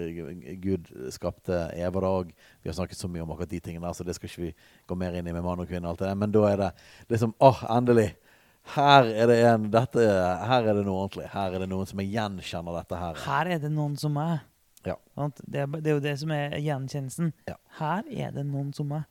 [0.62, 3.92] Gud skapte Eva da og Vi har snakket så mye om akkurat de tingene der,
[3.92, 4.54] så det skal ikke vi
[4.88, 5.84] gå mer inn i med mann og kvinne.
[5.84, 6.70] og alt det der, Men da er det
[7.08, 8.14] liksom åh, endelig!
[8.62, 11.26] Her er det en, dette, her er det noe ordentlig.
[11.32, 13.18] Her er det noen som gjenkjenner dette her.
[13.26, 14.44] Her er det noen som er.
[14.86, 14.94] Ja.
[15.42, 17.32] Det, er det er jo det som er gjenkjennelsen.
[17.50, 17.56] Ja.
[17.80, 19.02] Her er det noen som er.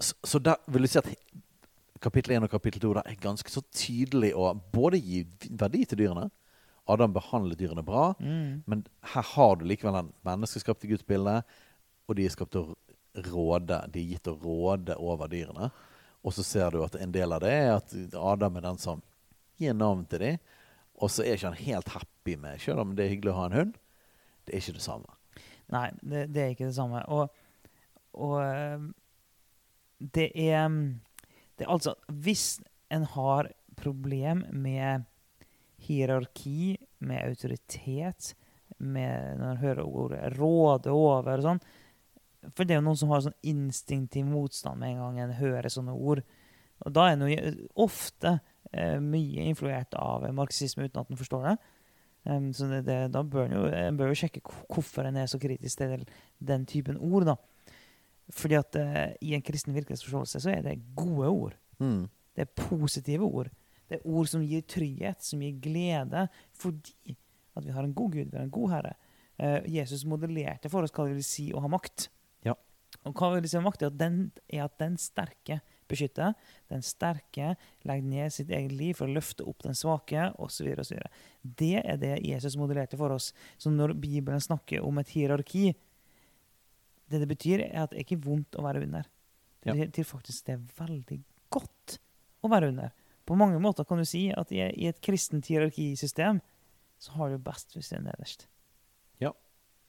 [0.00, 1.08] Så, så der vil du si at
[2.00, 6.30] kapittel 1 og kapittel 2 er ganske så tydelig å både gi verdi til dyrene
[6.90, 8.62] Adam behandler dyrene bra, Mm.
[8.66, 8.80] men
[9.12, 11.44] her har du likevel den menneskeskapte gudsbildet,
[12.08, 12.74] og de er skapt til å
[13.30, 13.76] råde.
[13.92, 15.68] De er gitt å råde over dyrene.
[16.24, 19.02] Og så ser du at en del av det er at Adam er den som
[19.60, 20.40] gir navn til dem,
[20.98, 23.46] og så er ikke han helt happy med, selv om det er hyggelig å ha
[23.46, 23.78] en hund.
[24.46, 25.14] Det er ikke det samme.
[25.70, 27.04] Nei, det, det er ikke det samme.
[27.06, 27.30] Og,
[28.18, 28.90] og
[30.00, 30.68] det er
[31.58, 32.60] Det er altså Hvis
[32.90, 35.04] en har problem med
[35.80, 38.34] hierarki, med autoritet,
[38.78, 41.60] med når en hører ordet 'råde over' og sånn
[42.56, 45.68] For det er jo noen som har sånn instinktiv motstand med en gang en hører
[45.68, 46.22] sånne ord.
[46.80, 48.40] Og da er en jo ofte
[48.72, 51.56] eh, mye influert av marxisme uten at en forstår det.
[52.24, 55.78] Um, så det, det, da bør en jo, jo sjekke hvorfor en er så kritisk
[55.80, 56.06] til
[56.38, 57.24] den typen ord.
[57.28, 57.36] da.
[58.34, 61.56] Fordi at uh, i en kristen virkelighetsforståelse så er det gode ord.
[61.82, 62.04] Mm.
[62.36, 63.50] Det er positive ord.
[63.90, 67.16] Det er ord som gir trygghet, som gir glede, fordi
[67.58, 68.94] at vi har en god Gud, vi har en god Herre.
[69.40, 72.08] Uh, Jesus modellerte for oss hva det vil si å ha makt.
[72.46, 72.54] Ja.
[73.02, 73.82] Og hva vil si å ha makt?
[73.82, 76.36] Er at den, er at den sterke beskytter.
[76.70, 77.54] Den sterke
[77.88, 80.70] legger ned sitt eget liv for å løfte opp den svake, osv.
[81.42, 83.32] Det er det Jesus modellerte for oss.
[83.58, 85.72] Så når Bibelen snakker om et hierarki,
[87.10, 89.02] det det betyr, er at det er ikke vondt å være under.
[89.60, 89.74] Det Ja.
[89.84, 91.20] betyr faktisk det er veldig
[91.52, 91.98] godt
[92.44, 92.92] å være under.
[93.26, 96.40] På mange måter kan du si at i, i et kristent hierarkisystem
[97.00, 98.46] så har du best hvis du er nederst.
[99.20, 99.32] Ja.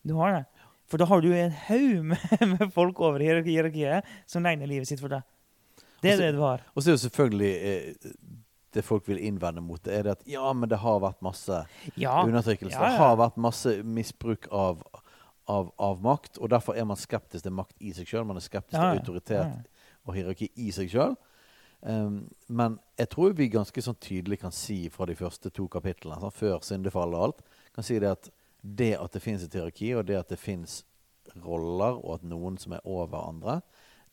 [0.06, 0.46] Du har det.
[0.92, 5.00] For da har du en haug med, med folk over hierarkiet som legger livet sitt
[5.00, 5.24] for deg.
[6.02, 6.64] Det er også, det du har.
[6.76, 8.12] Og så er jo selvfølgelig eh,
[8.74, 11.62] det folk vil innvende mot det, er det at ja, men det har vært masse
[12.00, 12.22] Ja.
[12.26, 12.74] undertrykkelse.
[12.76, 12.92] Ja, ja.
[12.92, 14.82] Det har vært masse misbruk av,
[15.50, 18.26] av, av makt, og derfor er man skeptisk til makt i seg sjøl.
[18.28, 19.00] Man er skeptisk Ja, ja.
[19.00, 19.98] til autoritet Ja, ja.
[20.06, 21.16] og hierarki i seg sjøl.
[22.48, 26.32] men jeg tror vi ganske sånn tydelig kan si fra de første to kapitlene, sånn,
[26.32, 27.42] før syndefallet og alt,
[27.74, 28.30] kan si det at
[28.62, 30.84] det at det finnes et hierarki, og det at det finnes
[31.42, 33.62] roller, og at noen som er over andre,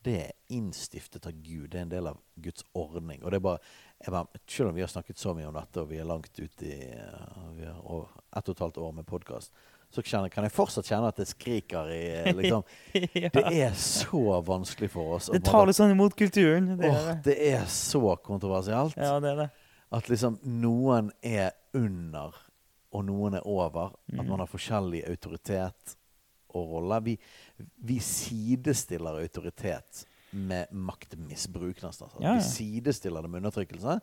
[0.07, 1.69] det er innstiftet av Gud.
[1.73, 3.21] Det er en del av Guds ordning.
[3.25, 3.59] Og det er bare,
[3.99, 6.38] jeg bare Selv om vi har snakket så mye om dette, og vi er langt
[6.38, 8.07] ute i uh, vi har
[8.38, 9.53] ett og et halvt år med podkast,
[9.90, 12.64] så kjenner, kan jeg fortsatt kjenne at det skriker i eh, liksom,
[13.24, 13.31] ja.
[13.33, 15.31] Det er så vanskelig for oss.
[15.33, 16.74] Det tar litt sånn imot kulturen.
[16.77, 17.16] Det Åh, er det.
[17.31, 18.98] det er så kontroversielt.
[19.01, 19.48] Ja, det er det.
[19.96, 22.37] At liksom noen er under,
[22.92, 23.94] og noen er over.
[24.12, 24.29] At Mm.
[24.29, 25.96] man har forskjellig autoritet
[26.57, 27.01] og rolle.
[27.05, 27.16] Vi,
[27.85, 32.05] vi sidestiller autoritet med maktmisbruk, nesten.
[32.05, 32.20] Altså.
[32.20, 32.35] Ja, ja.
[32.37, 33.94] Vi sidestiller det med undertrykkelse.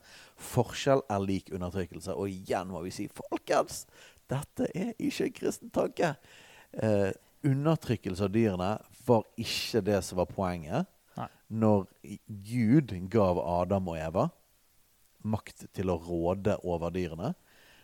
[0.42, 2.16] Forskjell er lik undertrykkelse.
[2.18, 3.84] Og igjen må vi si, folkens,
[4.32, 6.16] dette er ikke en kristen tanke.
[6.74, 7.12] Eh,
[7.46, 8.72] undertrykkelse av dyrene
[9.06, 10.90] var ikke det som var poenget.
[11.16, 11.30] Nei.
[11.62, 11.86] Når
[12.48, 14.30] Gud gav Adam og Eva
[15.26, 17.34] makt til å råde over dyrene.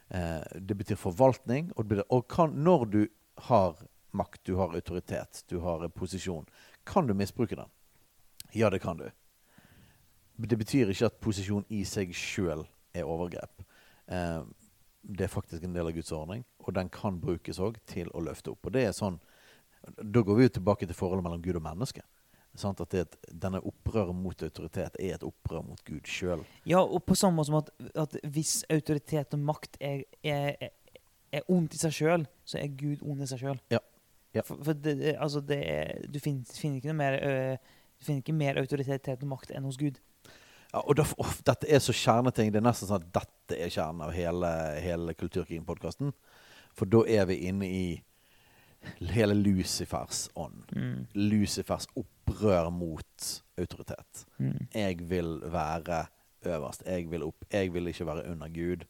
[0.09, 1.71] Eh, det betyr forvaltning.
[1.75, 3.01] Og, betyr, og kan, når du
[3.47, 3.79] har
[4.17, 6.45] makt, du har autoritet, du har en posisjon,
[6.85, 7.69] kan du misbruke den?
[8.53, 9.07] Ja, det kan du.
[10.41, 12.65] Det betyr ikke at posisjon i seg sjøl
[12.97, 13.63] er overgrep.
[14.11, 14.41] Eh,
[15.01, 18.21] det er faktisk en del av Guds ordning, og den kan brukes òg til å
[18.23, 18.65] løfte opp.
[18.65, 19.19] Og det er sånn,
[19.97, 22.03] Da går vi jo tilbake til forholdet mellom Gud og menneske.
[22.55, 22.81] Sant?
[22.83, 26.43] At det, denne opprøret mot autoritet er et opprør mot Gud sjøl.
[26.67, 30.69] Ja, og på samme måte som at, at hvis autoritet og makt er, er,
[31.31, 33.61] er, ondt i seg sjøl, så er Gud ond i seg sjøl.
[33.73, 33.81] Ja.
[34.35, 34.43] Ja.
[34.47, 37.33] For, for det, altså det er, du finner, finner ikke mer ø,
[37.99, 39.99] Du finner ikke mer autoritet og makt enn hos Gud.
[40.71, 42.51] Ja, og da, åh, dette er så kjerneting.
[42.53, 44.51] Det er nesten sånn at dette er kjernen av hele,
[44.83, 46.13] hele Kulturkrigen-podkasten.
[46.77, 47.85] For da er vi inne i
[49.11, 50.71] hele Lucifers ånd.
[50.75, 51.07] Mm.
[51.13, 53.27] Lucifers opprør mot
[53.59, 54.25] autoritet.
[54.39, 54.67] Mm.
[54.73, 56.05] Jeg vil være
[56.47, 56.85] øverst.
[56.87, 57.45] Jeg vil opp.
[57.51, 58.87] Jeg vil ikke være under Gud.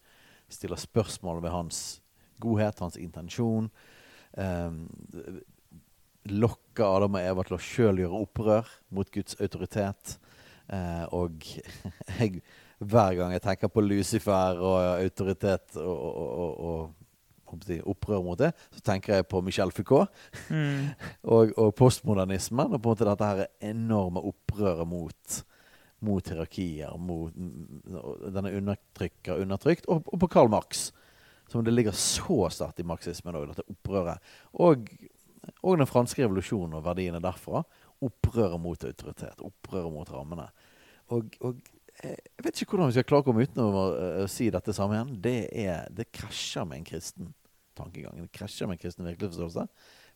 [0.50, 2.02] Stiller spørsmål ved hans
[2.40, 3.72] godhet, hans intensjon.
[4.38, 4.86] Um,
[6.26, 10.18] lokker Adam og Eva til å sjøl gjøre opprør mot Guds autoritet.
[10.70, 11.46] Eh, og
[12.20, 12.42] jeg,
[12.80, 16.98] hver gang jeg tenker på Lucifer og autoritet og, og, og, og
[17.92, 20.10] opprør mot det, så tenker jeg på Michel Foucault
[20.50, 20.92] Mm.
[21.36, 22.74] og, postmodernismen.
[22.74, 25.42] Og på en måte dette her enorme opprøret mot
[26.02, 27.36] mot hierarkier, mot
[28.34, 30.90] denne undertrykker undertrykt, og, og på Karl Marx.
[31.52, 34.18] Som det ligger så sterkt i marxismen òg, dette opprøret.
[34.64, 34.88] Og,
[35.62, 37.62] og den franske revolusjonen og verdiene derfra.
[38.02, 40.48] Opprøret mot autoritet, opprøret mot rammene.
[41.12, 41.60] Og, og
[42.02, 43.86] jeg vet ikke hvordan vi skal klare å komme utenom å
[44.24, 45.14] å si dette samme igjen.
[45.22, 47.34] Det, er, det krasjer med en kristen
[47.78, 48.22] tankegang.
[48.22, 49.68] Det krasjer med en kristen virkelighetsforståelse.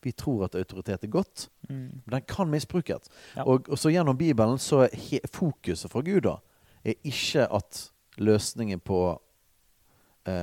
[0.05, 1.75] Vi tror at autoritet er godt, mm.
[2.05, 3.09] men den kan misbrukes.
[3.35, 3.45] Ja.
[3.45, 6.37] Og, og, så gjennom Bibelen så er fokuset fra Gud da,
[6.85, 7.87] er ikke at
[8.21, 10.33] løsningen på uh,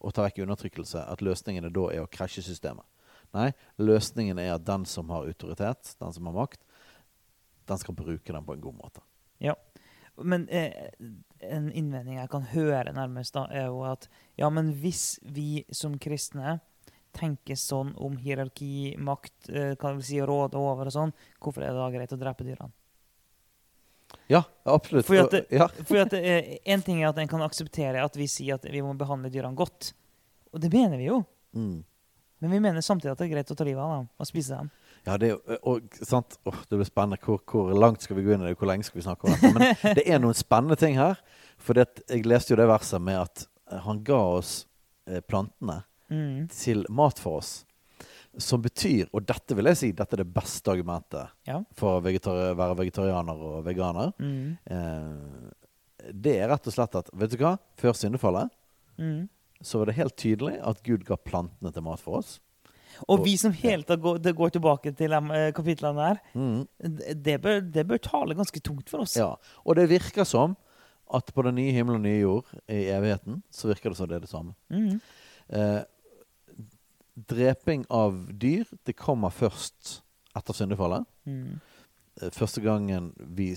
[0.00, 2.86] å ta vekk undertrykkelse, at løsningen da er å krasje systemet.
[3.36, 6.62] Nei, løsningen er at den som har autoritet, den som har makt,
[7.70, 9.04] den skal bruke den på en god måte.
[9.38, 9.54] Ja.
[10.20, 10.90] Men eh,
[11.40, 15.94] en innvending jeg kan høre nærmest, da, er jo at ja, men hvis vi som
[16.02, 16.58] kristne
[17.16, 21.72] tenker sånn om hierarki, makt, eh, kan vi si råd over og sånn, hvorfor er
[21.72, 22.74] det da greit å drepe dyrene?
[24.30, 25.06] Ja, absolutt.
[25.06, 25.68] Fordi at, ja.
[25.86, 28.92] fordi at En ting er at en kan akseptere at vi sier at vi må
[28.98, 29.92] behandle dyrene godt.
[30.50, 31.22] Og det mener vi jo.
[31.54, 31.80] Mm.
[32.40, 34.56] Men vi mener samtidig at det er greit å ta livet av dem og spise
[34.56, 34.70] dem.
[35.04, 36.36] Ja, det, og, sant?
[36.48, 37.20] Oh, det blir spennende.
[37.24, 38.56] Hvor, hvor, langt skal vi gå inn i det?
[38.60, 39.52] Hvor lenge skal vi snakke om dette?
[39.56, 41.20] Men det er noen spennende ting her.
[41.60, 44.54] For det, jeg leste jo det verset med at eh, han ga oss
[45.08, 46.48] eh, plantene mm.
[46.52, 47.52] til mat for oss.
[48.40, 51.58] Som betyr, og dette vil jeg si, dette er det beste argumentet ja.
[51.76, 54.12] for å vegetari være vegetarianer og veganer.
[54.22, 54.54] Mm.
[54.70, 57.58] Eh, det er rett og slett at Vet du hva?
[57.76, 58.48] Før syndefallet
[58.96, 59.26] mm.
[59.60, 62.38] Så var det helt tydelig at Gud ga plantene til mat for oss.
[63.08, 63.96] Og vi som helt ja.
[63.96, 66.58] går, går, tilbake til de eh, kapitlene der, mm.
[67.24, 69.16] det, bør, det, bør, tale ganske tungt for oss.
[69.16, 70.56] Ja, Og det virker som
[71.14, 74.20] at på den nye himmel og nye jord i evigheten, så virker det som det
[74.20, 74.54] er det samme.
[74.68, 75.00] Mm.
[75.48, 75.80] Eh,
[77.30, 80.00] dreping av dyr, det kommer først
[80.38, 81.06] etter syndefallet.
[81.26, 81.58] Mm.
[82.20, 83.54] Eh, første gangen vi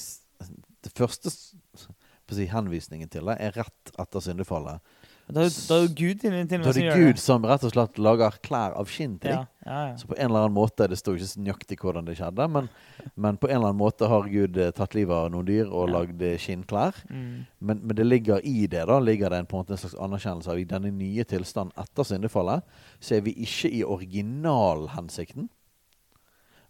[0.84, 4.82] Det første si, henvisningen til det er rett etter syndefallet.
[5.24, 8.00] Da, da er jo Gud til, til Da er det Gud som rett og slett
[8.02, 9.32] lager klær av skinn til.
[9.32, 9.94] Ja, ja, ja.
[9.98, 12.68] Så på en eller annen måte Det står ikke nøyaktig hvordan det skjedde, men,
[13.24, 15.94] men, på en eller annen måte har Gud eh, tatt livet av noen dyr og
[15.94, 17.00] lagd eh, skinnklær.
[17.08, 17.46] Mm.
[17.64, 19.96] Men, men, det ligger i det da ligger det en, på en, måte en slags
[19.96, 22.68] anerkjennelse av i denne nye tilstanden etter syndefallet,
[23.00, 25.48] så er vi ikke i originalhensikten,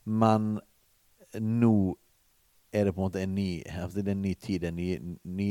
[0.06, 0.56] men
[1.34, 1.76] nå
[2.74, 4.88] er det på en måte en ny, det er en ny tid, en ny,
[5.24, 5.50] ny,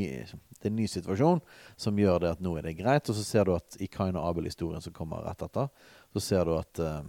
[0.59, 1.39] det er en ny situasjon
[1.79, 3.07] som gjør det at nå er det greit.
[3.09, 5.69] Og så ser du at i Kain og Abel-historien som kommer rett etter,
[6.13, 6.99] så ser du at, uh,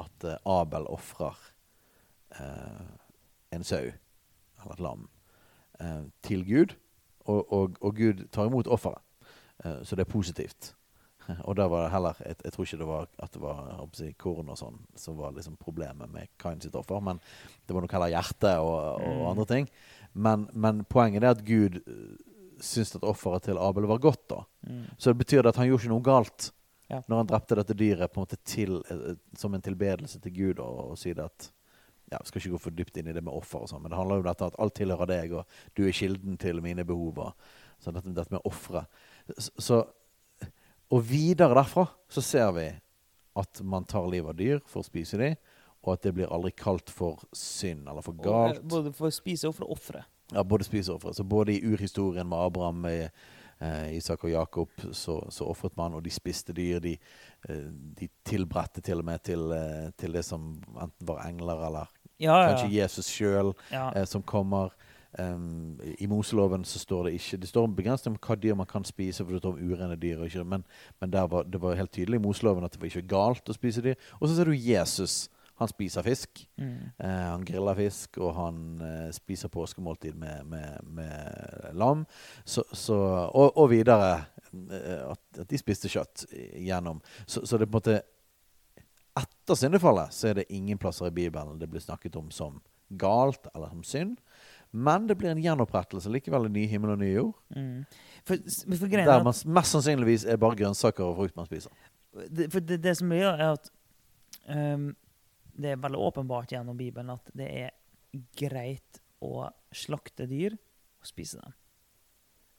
[0.00, 1.36] at uh, Abel ofrer
[2.40, 2.86] uh,
[3.54, 3.92] en sau,
[4.62, 5.08] eller et lam,
[6.24, 6.72] til Gud.
[7.24, 9.00] Og, og, og, Gud tar imot offeret.
[9.82, 10.74] så det er positivt.
[11.48, 14.10] Og da var det heller Jeg, jeg tror ikke det var at det var si,
[14.20, 17.20] korn og sånn som var liksom problemet med Kain sitt offer, men
[17.64, 19.24] det var nok heller hjerte og, og mm.
[19.32, 19.70] andre ting.
[20.12, 22.12] Men, men, poenget er at Gud uh,
[22.62, 24.28] syntes at offeret til Abel var godt.
[24.30, 24.44] da.
[24.68, 24.84] Mm.
[24.98, 26.52] Så det betyr at han gjorde ikke noe galt
[26.92, 27.00] ja.
[27.08, 30.62] når han drepte dette dyret på en måte til, uh, som en tilbedelse til Gud
[30.62, 31.50] og, og sier at
[32.12, 33.98] ja, skal ikke gå for dypt inn i det med offer, og sånn, men det
[33.98, 37.20] handler jo om dette at alt tilhører deg, og du er kilden til mine behov.
[37.82, 38.84] Så dette, dette med ofre.
[39.34, 39.78] Så, så
[40.94, 42.68] og videre derfra så ser vi
[43.34, 45.38] at man tar livet av dyr for å spise dem,
[45.84, 48.60] og at det blir aldri kalt for synd eller for galt.
[48.62, 50.04] Og, både for å spise og for å ofre.
[50.32, 51.16] Ja, både spise og ofre.
[51.18, 53.10] Så både i urhistorien med Abraham, med
[53.58, 56.80] eh, Isak og Jakob, så, så ofret man, og de spiste dyr.
[56.84, 56.94] De,
[57.48, 57.66] eh,
[57.98, 62.38] de tilbredte til og med til, eh, til, det som enten var engler eller ja,
[62.48, 62.70] kanskje.
[62.78, 63.90] Jesus sjøl ja.
[63.92, 64.72] eh, som kommer.
[65.18, 68.84] Um, I Moseloven så står det ikke Det står begrenset om hva dyr man kan
[68.84, 70.24] spise, for det står om urene dyr.
[70.26, 70.64] Ikke, men,
[71.00, 73.84] men var, det var helt tydelig i Moseloven at det var ikke galt å spise
[73.84, 73.94] dyr.
[74.20, 75.28] Og så ser du Jesus.
[75.62, 76.42] Han spiser fisk.
[76.58, 76.90] Mm.
[76.98, 82.02] Uh, han griller fisk, og han uh, spiser påskemåltid med, med, med lam.
[82.44, 82.96] Så, så,
[83.30, 84.16] og, og, videre
[84.50, 86.26] uh, at, at, de spiste kjøtt
[86.58, 86.98] gjennom.
[87.26, 88.02] Så, så det på en måte
[89.14, 92.56] Etter syndefallet så er det ingen plasser i Bibelen det blir snakket om som
[92.98, 94.16] galt eller som synd.
[94.74, 97.34] Men det blir en gjenopprettelse likevel i ny himmel og ny jord.
[97.54, 97.84] Mm.
[98.26, 98.40] For,
[98.74, 101.70] for Der man mest sannsynligvis er bare grønnsaker og frukt man spiser.
[102.26, 103.70] Det, for det, det som gjør, er at
[104.50, 104.88] um,
[105.54, 107.70] det er veldig åpenbart gjennom Bibelen at det er
[108.38, 111.54] greit å slakte dyr og spise dem.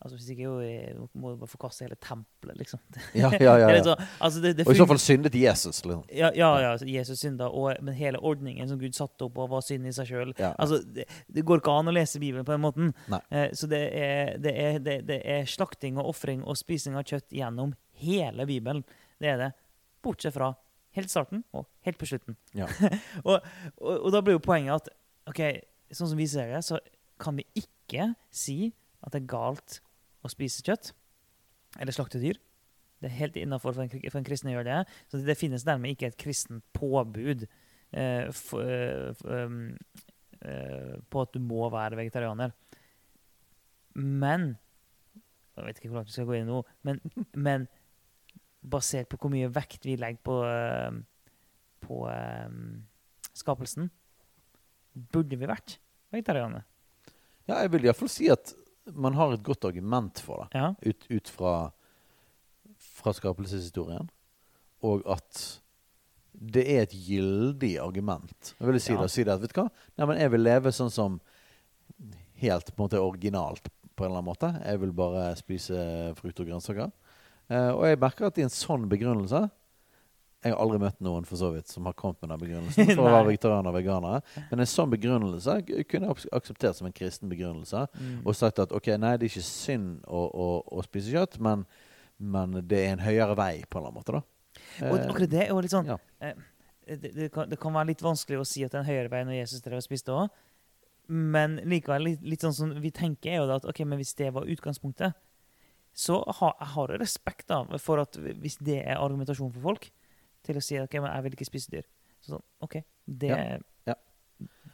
[0.05, 2.81] Altså Hvis ikke jo, må du bare forkaste hele tempelet, liksom.
[3.17, 3.79] Ja, ja, ja, ja.
[3.87, 5.79] så, altså det, det og i så fall syndet Jesus.
[5.81, 6.03] Liksom.
[6.13, 9.63] Ja, ja, ja, Jesus synda, og, men hele ordningen som Gud satte opp, og var
[9.65, 12.61] synd i seg sjøl altså, det, det, går ikke an å lese Bibelen på den
[12.61, 12.91] måten.
[13.33, 14.77] Eh, så det er, det, er,
[15.09, 17.73] det er, slakting og ofring og spising av kjøtt gjennom
[18.05, 18.85] hele Bibelen.
[19.17, 19.49] Det er det.
[20.05, 20.51] Bortsett fra
[20.99, 22.37] helt starten og helt på slutten.
[23.25, 23.39] og,
[23.81, 24.93] og, og, da blir jo poenget at
[25.33, 25.41] ok,
[25.89, 26.77] sånn som vi ser det, så
[27.17, 28.69] kan vi ikke si
[29.01, 29.79] at det er galt
[30.25, 30.91] å spise kjøtt
[31.79, 32.39] eller slakte dyr.
[33.01, 34.97] Det er helt innafor for, en for en kristen å gjøre det.
[35.11, 39.75] Så det finnes dermed ikke et kristent påbud eh, for, eh, um,
[40.39, 42.55] eh, på at du må være vegetarianer.
[43.95, 44.55] Men
[45.55, 46.97] Jeg vet ikke hvor langt vi skal gå inn nå, men,
[47.31, 47.69] men
[48.59, 50.97] basert på hvor mye vekt vi legger på, eh,
[51.85, 52.57] på eh,
[53.31, 53.87] skapelsen,
[55.15, 55.77] burde vi vært
[56.11, 56.65] vegetarianere.
[57.47, 58.51] Ja, jeg vil iallfall si at
[58.93, 60.59] man har et godt argument for det.
[60.59, 60.73] Ja.
[60.85, 61.53] Ut, ut fra,
[62.99, 64.09] fra skapelseshistorien.
[64.85, 65.39] Og at
[66.35, 68.53] det er et gyldig argument.
[68.59, 69.01] Jeg vil si Ja.
[69.01, 69.69] det, si det at, vet du hva?
[69.97, 71.19] Nei, men jeg vil leve sånn som
[72.41, 74.49] helt på en måte originalt på en eller annen måte.
[74.65, 75.77] Jeg vil bare spise
[76.19, 76.91] frukt og grønnsaker.
[77.47, 79.45] Eh, og jeg merker at i en sånn begrunnelse
[80.45, 83.01] Jeg har aldri møtt noen for så vidt som har kommet med den begrunnelsen for
[83.01, 84.19] å være vegetarianer og veganere.
[84.51, 85.55] Men en sånn begrunnelse
[85.89, 87.87] kunne jeg akseptert som en kristen begrunnelse.
[87.97, 88.19] Mm.
[88.21, 91.65] Og sagt at ok, nei, det er ikke synd å, å, å spise kjøtt, men,
[92.21, 94.23] men det er en høyere vei på en eller annen måte, da.
[94.85, 95.97] Og Eh, akkurat det er jo litt sånn ja.
[96.23, 96.37] eh,
[96.87, 99.11] det, det, kan, det kan være litt vanskelig å si at det er en høyere
[99.11, 100.41] vei når Jesus drev og spiste òg.
[101.11, 104.15] Men likevel litt, litt sånn som vi tenker, er jo da at ok, men hvis
[104.17, 105.17] det var utgangspunktet,
[105.95, 109.89] så har jeg har jeg respekt da, for at hvis det er argumentasjon for folk
[110.45, 111.87] til å si ok, men jeg vil ikke spise dyr.
[112.25, 113.57] Så sånn, OK, det, Ja,
[113.91, 113.95] ja.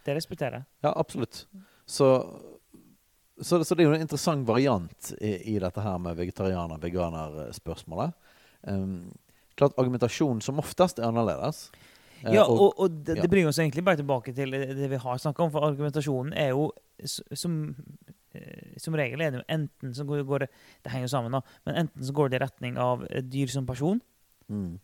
[0.05, 0.69] det respekterer jeg.
[0.85, 1.45] Ja, absolutt.
[1.85, 2.07] Så,
[3.41, 8.13] så, så det er jo en interessant variant i, i dette her med vegetarianer-veganer-spørsmålet.
[8.67, 9.11] Um,
[9.57, 11.65] klart argumentasjonen som oftest er annerledes.
[12.21, 13.23] Eh, Ja, og, og det, ja.
[13.23, 15.51] det bringer oss egentlig bare tilbake til det vi har snakka om.
[15.53, 16.69] For argumentasjonen er jo
[17.33, 17.75] som,
[18.37, 20.49] eh, som regel er det jo enten så går, det
[20.83, 21.41] Det henger jo sammen, da.
[21.65, 24.01] Men enten så går det i retning av eh, dyr som person,
[24.49, 24.79] mm, eh,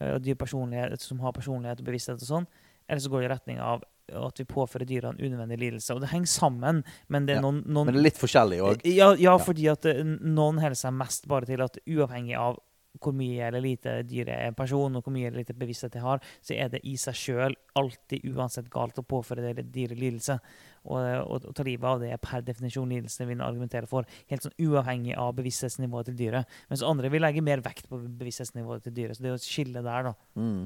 [0.00, 2.46] og dyr som har personlighet og bevissthet og sånn.
[2.88, 3.82] Eller så går det i retning av
[4.12, 5.94] at vi påfører dyrene unødvendig lidelse.
[5.94, 8.82] Og det henger sammen, men det er noen, noen Men det er litt forskjellig òg.
[8.84, 9.38] ja, ja, Ja.
[9.38, 12.58] fordi at eh, noen holder seg mest bare til at uavhengig av
[13.00, 16.02] hvor mye eller lite dyret er en person, og hvor mye eller lite bevissthet det
[16.04, 20.36] har, så er det i seg sjøl alltid uansett galt å påføre det dyret lidelse.
[20.82, 24.44] Og, og, ta livet av det er per definisjon lidelse vil en argumentere for, helt
[24.44, 26.60] sånn uavhengig av bevissthetsnivået til dyret.
[26.70, 29.16] Mens andre vil legge mer vekt på bevissthetsnivået til dyret.
[29.16, 30.14] Så det er jo et skille der, da.
[30.38, 30.62] Mm.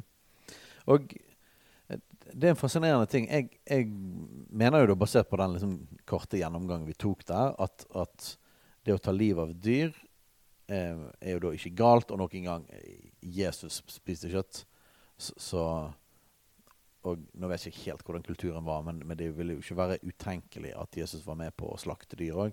[0.87, 1.17] Og
[1.87, 3.29] det er en fascinerende ting.
[3.31, 3.87] Jeg, jeg
[4.51, 5.77] mener jo da, basert på den liksom
[6.09, 8.33] korte gjennomgangen vi tok der, at, at
[8.87, 9.95] det å ta livet av dyr
[10.69, 12.11] er jo da ikke galt.
[12.11, 14.65] Og nok en gang, eh, Jesus spiste kjøtt.
[15.19, 15.63] Så,
[17.07, 19.77] Og nå vet jeg ikke helt hvordan kulturen var, men, men det ville jo ikke
[19.79, 22.53] være utenkelig at Jesus var med på å slakte dyr òg.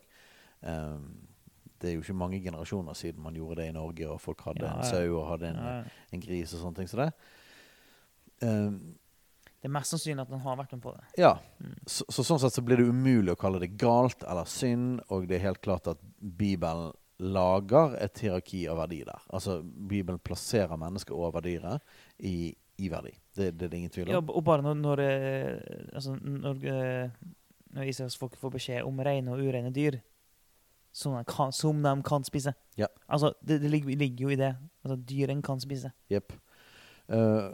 [1.82, 4.64] det er jo ikke mange generasjoner siden man gjorde det i Norge, og folk hadde
[4.64, 5.84] Ja, en sau og hadde en, Ja.
[6.14, 6.88] en gris og sånne ting.
[6.88, 7.10] Så det
[8.48, 8.96] um,
[9.60, 11.04] Det er mest sannsynlig at han har vært med på det.
[11.18, 11.34] Ja.
[11.60, 11.76] Mm.
[11.88, 15.28] Så, så sånn sett så blir det umulig å kalle det galt eller synd, og
[15.28, 19.22] det er helt klart at Bibelen lager et hierarki av verdi der.
[19.34, 21.84] Altså Bibelen plasserer mennesket over dyret
[22.18, 23.14] i, i verdi.
[23.36, 24.16] Det, det er det ingen tvil om.
[24.16, 27.30] Ja, og bare når, når, eh, altså, når, eh,
[27.76, 30.00] når israelsfolket får beskjed om rene og urene dyr
[30.94, 32.88] som de kan, som de kan spise Ja.
[33.08, 34.56] Altså, det, det ligger, ligger jo i det.
[34.84, 35.92] Altså, Dyrene kan spise.
[36.10, 36.34] Jepp.
[37.10, 37.54] Uh,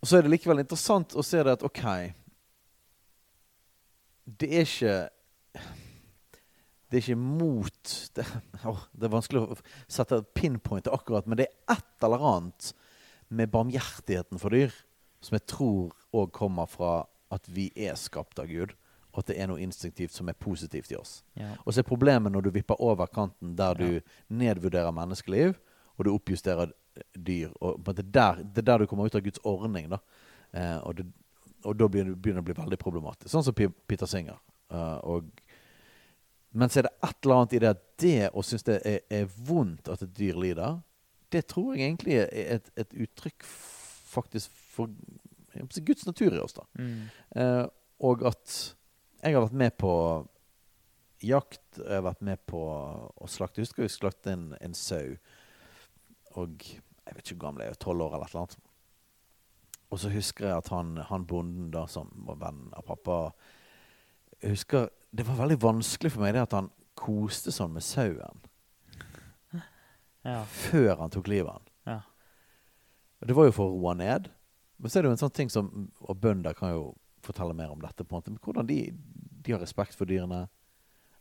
[0.00, 1.82] og så er det likevel interessant å se det at OK
[4.40, 4.96] Det er ikke
[6.88, 8.24] Det er ikke mot Det,
[8.70, 9.56] oh, det er vanskelig å
[9.90, 12.72] sette pinpointet akkurat, men det er et eller annet
[13.28, 14.72] med barmhjertigheten for dyr
[15.20, 16.92] som jeg tror òg kommer fra
[17.34, 18.72] at vi er skapt av Gud,
[19.12, 21.18] og at det er noe instinktivt som er positivt i oss.
[21.36, 21.50] Ja.
[21.66, 24.00] Og så er problemet når du vipper over kanten der du Ja.
[24.30, 25.58] nedvurderer menneskeliv,
[25.98, 26.72] og du oppjusterer
[27.18, 27.50] dyr.
[27.60, 29.90] Og på en der, det er der du kommer ut av Guds ordning.
[29.90, 29.98] Da.
[30.54, 31.06] Eh, og, det,
[31.64, 33.30] og da begynner det å bli veldig problematisk.
[33.32, 34.38] Sånn som Peter Singer.
[34.70, 35.30] uh, og,
[36.52, 39.00] men så er det et eller annet i det at det å synes det er,
[39.12, 40.78] er vondt at et dyr lider,
[41.32, 43.44] det tror jeg egentlig er et, et uttrykk
[44.08, 44.92] faktisk for
[45.58, 46.54] jeg Guds natur i oss.
[46.54, 46.64] da.
[46.78, 47.08] Mm.
[47.40, 47.64] Eh,
[48.06, 48.54] og at
[49.22, 49.92] jeg har vært med på
[51.24, 53.60] jakt, jeg har vært med på å slakte.
[53.60, 55.16] Jeg husker vi slaktet en, en sau.
[56.38, 58.58] Og jeg vet ikke hvor gammel jeg er, tolv år eller et eller annet.
[59.88, 63.14] Og så husker jeg at han, han bonden da, som var venn av pappa
[64.42, 68.40] Jeg husker Det var veldig vanskelig for meg det at han koste sånn med sauen
[70.26, 70.42] Ja.
[70.44, 71.94] før han tok livet av den.
[71.94, 72.00] Ja.
[73.26, 74.28] Det var jo for å roe ned.
[74.78, 75.70] Men så er det jo en sånn ting som
[76.06, 76.82] Og bønder kan jo
[77.24, 78.04] fortelle mer om dette.
[78.04, 78.92] på en måte, men Hvordan de,
[79.42, 80.48] de har respekt for dyrene.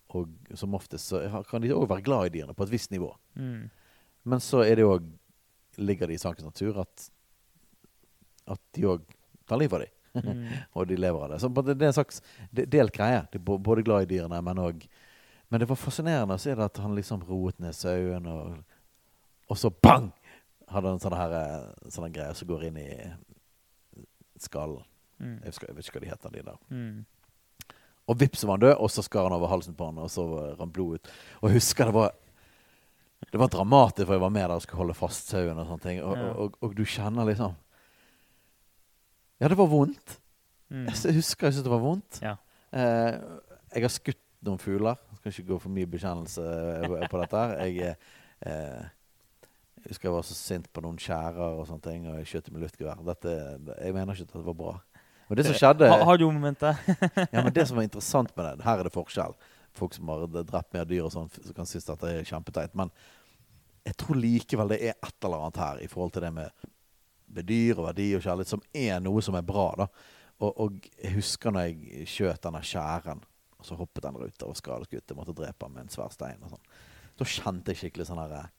[0.09, 3.09] Og som oftest så kan de òg være glad i dyrene på et visst nivå.
[3.35, 3.69] Mm.
[4.25, 4.99] Men så er det jo
[5.77, 7.09] ligger det i sakens natur at,
[8.47, 9.03] at de òg
[9.45, 9.93] tar livet av dem.
[10.15, 10.45] Mm.
[10.77, 11.39] og de lever av det.
[11.43, 13.23] Så det er en slags delt greie.
[13.33, 14.87] De er både glad i dyrene, men òg
[15.49, 18.57] Men det var fascinerende å se det at han liksom roet ned sauen, og,
[19.47, 20.09] og så bang!
[20.67, 22.89] Hadde han sånne, her, eh, sånne greier som går inn i
[24.43, 24.83] skallen.
[25.21, 25.37] Mm.
[25.45, 26.57] Jeg, jeg vet ikke hva de heter, de der.
[26.67, 27.77] Mm.
[28.07, 30.25] Og vips var han død, og så skar han over halsen på han, og så
[30.59, 31.09] rant blod ut.
[31.41, 32.11] Og jeg husker det var
[33.31, 35.83] Det var dramatisk, for jeg var med der og skulle holde fast sauen og sånne
[35.87, 36.03] ting.
[36.03, 36.27] Og, Ja.
[36.29, 37.55] og, og, og du kjenner liksom
[39.39, 40.17] Ja, det var vondt.
[40.69, 40.87] Mm.
[40.89, 42.19] Jeg husker jeg syntes det var vondt.
[42.23, 42.35] Ja.
[42.73, 43.17] Eh,
[43.75, 44.99] jeg har skutt noen fugler.
[45.11, 47.43] Jeg skal ikke gå for mye bekjennelse eh, på dette.
[47.61, 47.95] Jeg,
[48.47, 48.87] eh,
[49.83, 52.51] jeg husker jeg var så sint på noen skjærer og sånne ting, og jeg skjøt
[52.53, 53.03] med luftgevær.
[53.05, 54.73] Jeg mener ikke at det var bra.
[55.27, 56.89] Men det som skjedde Ha, har du momentet?
[57.33, 59.35] ja, men det som var interessant med det Her er det forskjell.
[59.75, 62.71] Folk som har drept mer dyr og sånn, som kan synes at det er kjempeteit.
[62.79, 62.93] Men
[63.87, 66.67] jeg tror likevel det er et eller annet her i forhold til det med,
[67.27, 69.73] med dyr og verdi og kjærlighet, som er noe som er bra.
[69.77, 69.87] da.
[70.39, 73.23] Og, og jeg husker når jeg skjøt denne skjæren,
[73.57, 75.07] og så hoppet den ruta og skadeskutt.
[75.09, 76.43] Jeg måtte drepe ham med en svær stein.
[76.43, 76.67] og sånn.
[77.17, 78.49] Da kjente jeg skikkelig sånn herre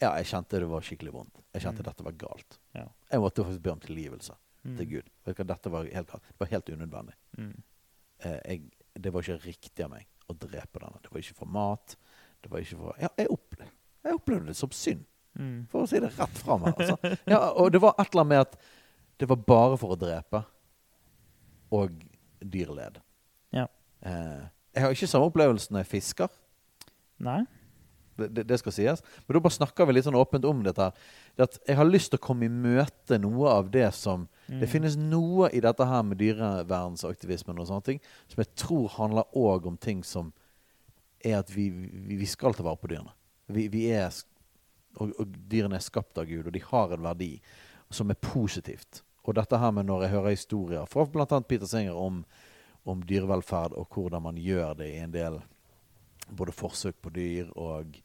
[0.00, 1.38] Ja, jeg kjente det var skikkelig vondt.
[1.54, 1.86] Jeg kjente Mm.
[1.88, 2.58] dette var galt.
[2.74, 2.86] Ja.
[3.10, 4.76] Jeg måtte faktisk be om tilgivelse Mm.
[4.76, 5.10] til Gud.
[5.46, 6.22] Dette var helt galt.
[6.28, 7.62] Det var helt unødvendig Mm.
[8.20, 11.00] eh, jeg, det var ikke riktig av meg å drepe denne.
[11.02, 11.96] Det var ikke for mat.
[12.42, 13.70] Det var ikke for Ja, jeg opplevde,
[14.04, 15.04] jeg opplevde det som synd,
[15.36, 15.66] Mm.
[15.70, 16.74] for å si det rett fra meg.
[16.74, 17.16] Altså.
[17.28, 18.56] Ja, og det var et eller annet med at
[19.20, 20.42] det var bare for å drepe,
[21.76, 21.92] og
[22.40, 23.00] dyr led.
[23.56, 23.66] Ja.
[24.06, 26.32] Eh, jeg har ikke samme opplevelse når jeg fisker.
[27.24, 27.42] Nei?
[28.16, 29.02] Det, det, det skal sies.
[29.26, 30.88] Men da bare snakker vi litt sånn åpent om dette.
[31.36, 34.60] at jeg har lyst til å komme i møte noe av det som Mm.
[34.62, 39.32] Det finnes noe i dette her med dyrevernsaktivismen og sånne ting som jeg tror handler
[39.34, 40.28] òg om ting som
[41.24, 43.10] er at vi, vi, vi skal ta vare på dyrene.
[43.50, 44.14] Vi, vi er,
[44.96, 47.32] og, og dyrene er skapt av Gud, og de har en verdi
[47.90, 49.02] som er positivt.
[49.26, 51.40] Og dette her med når jeg hører historier fra bl.a.
[51.42, 52.22] Peter Singer om,
[52.86, 55.40] om dyrevelferd og hvordan man gjør det i en del
[56.26, 57.96] både forsøk på dyr og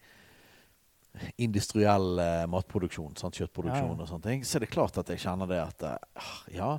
[1.42, 3.38] industriell matproduksjon, sant?
[3.38, 6.30] kjøttproduksjon Ja, og sånne ting, så er det klart at jeg kjenner det at eh,
[6.56, 6.76] ja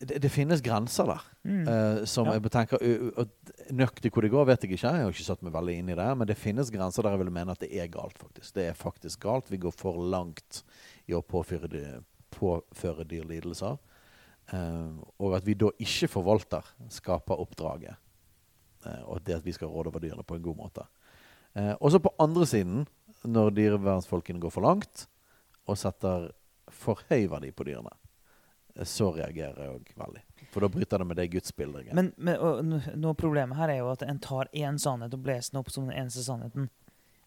[0.00, 1.24] det, det finnes grenser der.
[1.44, 1.62] Mm.
[1.68, 2.32] Uh, som Ja.
[2.38, 3.24] jeg betenker ø- ø-
[3.70, 4.88] Nøyaktig hvor det går, vet jeg ikke.
[4.92, 6.08] Jeg har ikke satt meg veldig inn i det.
[6.18, 8.54] Men det finnes grenser der jeg vil mene at det er galt, faktisk.
[8.54, 9.50] Det er faktisk galt.
[9.50, 10.62] Vi går for langt
[11.06, 12.00] i å påføre, dy-
[12.34, 13.78] påføre dyr lidelser.
[14.52, 14.90] Eh,
[15.20, 17.96] og at vi da ikke forvalter skaper oppdraget.
[19.06, 20.86] og det at vi skal råde over dyrene på en god måte.
[21.54, 22.86] også og på andre siden,
[23.24, 25.06] når dyrevernsfolkene går for langt
[25.68, 26.30] og setter
[26.70, 27.99] for høy verdi på dyrene, eh,
[28.86, 30.22] så reagerer jeg òg veldig.
[30.50, 31.90] For da bryter det med det gudsbildet.
[31.96, 32.60] Men, men og,
[32.98, 35.88] noe problemet her er jo at en tar én sannhet og blåser den opp som
[35.88, 36.70] den eneste sannheten.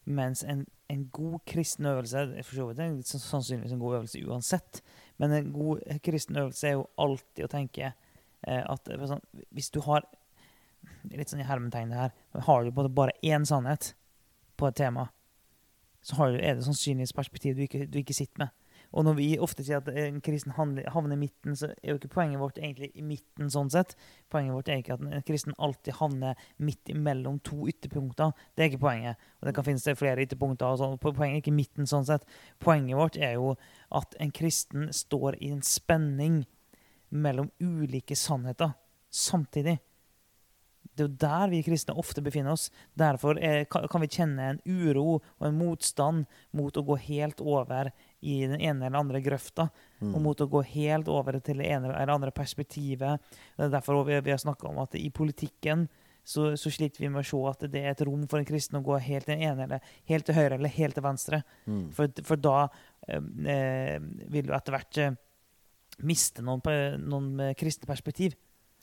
[0.04, 4.24] Mens en, en god kristen øvelse for så vidt er sann- sannsynligvis en god øvelse
[4.28, 4.82] uansett.
[5.16, 9.24] Men en god kristen øvelse er jo alltid å tenke eh, at er sånn,
[9.54, 10.06] hvis du har
[11.08, 12.10] Litt sånn i hermetegn det her.
[12.44, 13.94] Har du bare én sannhet
[14.60, 15.06] på et tema,
[16.04, 18.52] så du, er det sannsynligvis perspektiv du ikke, du ikke sitter med.
[18.94, 22.12] Og når vi ofte sier at en kristen havner i midten, så er jo ikke
[22.14, 23.96] poenget vårt egentlig i midten sånn sett.
[24.30, 28.30] Poenget vårt er ikke at en kristen alltid havner midt imellom to ytterpunkter.
[28.54, 29.24] Det er ikke poenget.
[29.40, 30.70] Og det kan finnes flere ytterpunkter.
[30.70, 31.00] Og sånn.
[31.02, 32.28] Poenget er ikke midten sånn sett.
[32.62, 33.56] Poenget vårt er jo
[33.94, 36.44] at en kristen står i en spenning
[37.14, 38.76] mellom ulike sannheter
[39.10, 39.80] samtidig.
[40.94, 42.68] Det er jo der vi kristne ofte befinner oss.
[42.94, 47.90] Derfor er, kan vi kjenne en uro og en motstand mot å gå helt over
[48.24, 49.68] i den ene eller andre grøfta,
[50.04, 53.20] og mot å gå helt over til det ene eller andre perspektivet.
[53.56, 55.86] Det er derfor vi, vi har snakka om at i politikken
[56.24, 58.78] så, så sliter vi med å se at det er et rom for en kristen
[58.78, 61.42] å gå helt til den ene, eller helt til høyre eller helt til venstre.
[61.68, 61.82] Mm.
[61.96, 62.56] For, for da
[63.08, 63.20] eh,
[63.52, 63.98] eh,
[64.32, 65.18] vil du etter hvert eh,
[66.08, 66.64] miste noen,
[67.04, 68.38] noen eh, kristne perspektiv.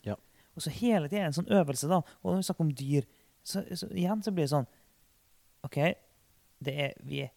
[0.06, 0.14] Ja.
[0.54, 2.00] Og så hele tida en sånn øvelse, da.
[2.22, 3.10] Og når vi snakker om dyr,
[3.42, 4.70] så, så igjen så blir det sånn
[5.66, 5.78] OK,
[6.62, 7.34] det er, vi er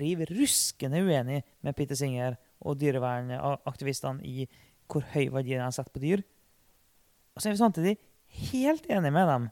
[0.00, 4.46] riv ruskende uenig med Peter Singer og dyrevernaktivistene i
[4.90, 6.22] hvor høy verdi de har sett på dyr.
[7.34, 7.94] Og så er vi samtidig
[8.50, 9.48] helt enige med dem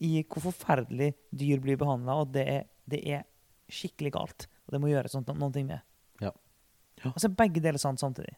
[0.00, 3.26] i hvor forferdelig dyr blir behandla, og det er, det er
[3.70, 4.46] skikkelig galt.
[4.66, 5.84] Og det må gjøres noe, ting med.
[6.22, 6.32] Ja.
[7.02, 7.12] Ja.
[7.12, 8.36] Altså begge deler sant samtidig.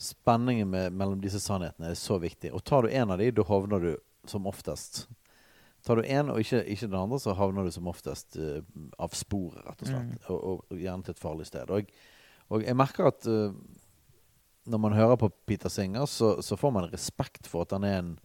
[0.00, 2.52] Spenningen med, mellom disse sannhetene er så viktig.
[2.52, 3.92] Og tar du en av de, da havner du
[4.28, 5.06] som oftest
[5.86, 8.58] Tar du en og ikke, ikke den andre, så havner du som oftest uh,
[8.98, 10.08] av sporet, rett og slett.
[10.16, 10.30] Mm.
[10.34, 11.70] Og, og gjerne til et farlig sted.
[11.70, 11.92] Og,
[12.50, 13.54] og jeg merker at uh,
[14.66, 18.00] når man hører på Peter Singer, så, så får man respekt for at han er
[18.02, 18.16] en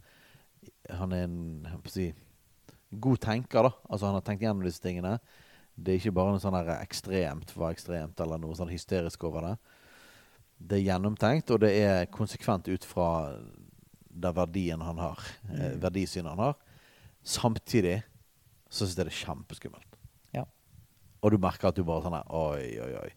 [0.90, 2.08] Han er en si,
[2.90, 3.62] god tenker.
[3.62, 5.16] da Altså Han har tenkt gjennom disse tingene.
[5.78, 9.54] Det er ikke bare noe sånn ekstremt for ekstremt, eller noe sånn hysterisk over det.
[10.58, 13.38] det er gjennomtenkt, og det er konsekvent ut fra
[14.12, 15.18] den verdien han har.
[15.48, 15.80] Eh, Mm.
[15.80, 16.54] verdisynet han har.
[17.22, 18.00] Samtidig
[18.68, 19.98] så syns jeg det er kjempeskummelt.
[20.34, 20.46] Ja.
[21.22, 23.10] Og du merker at du bare sånn her Oi, oi, oi.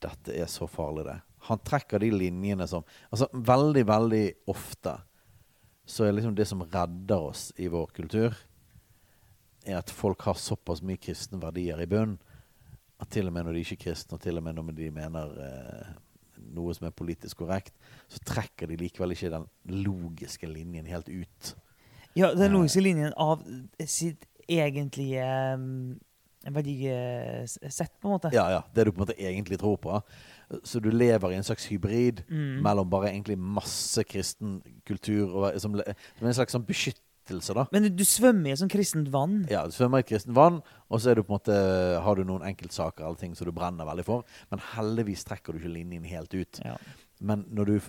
[0.00, 1.18] Dette er så farlig, det.
[1.48, 4.96] Han trekker de linjene som Altså, veldig, veldig ofte
[5.90, 8.36] så er liksom det som redder oss i vår kultur,
[9.66, 12.12] er at folk har såpass mye kristne verdier i bunn
[13.00, 14.90] at til og med når de ikke er kristne, og til og med når de
[14.92, 15.90] mener eh,
[16.56, 17.72] noe som er politisk korrekt,
[18.08, 19.46] så trekker de likevel ikke den
[19.86, 21.52] logiske linjen helt ut.
[22.16, 22.56] Ja, den Eh.
[22.58, 23.42] logiske linjen av
[23.86, 25.22] sitt egentlige
[25.54, 25.98] um,
[26.90, 28.30] verdisett, på en måte.
[28.34, 30.00] Ja, ja, Det du på en måte egentlig tror på.
[30.64, 32.62] Så du lever i en slags hybrid Mm.
[32.62, 35.76] mellom bare egentlig masse kristen kultur og, som,
[36.18, 37.66] som en slags sånn beskyttelse, da.
[37.72, 39.46] Men du, du svømmer i et sånt kristent vann.
[39.50, 42.14] Ja, Du svømmer i et kristent vann, og så er du på en måte, har
[42.16, 44.24] du noen enkeltsaker eller ting som du brenner veldig for.
[44.50, 46.60] Men heldigvis trekker du ikke linjen helt ut.
[46.64, 46.74] Ja.
[47.20, 47.80] Men når du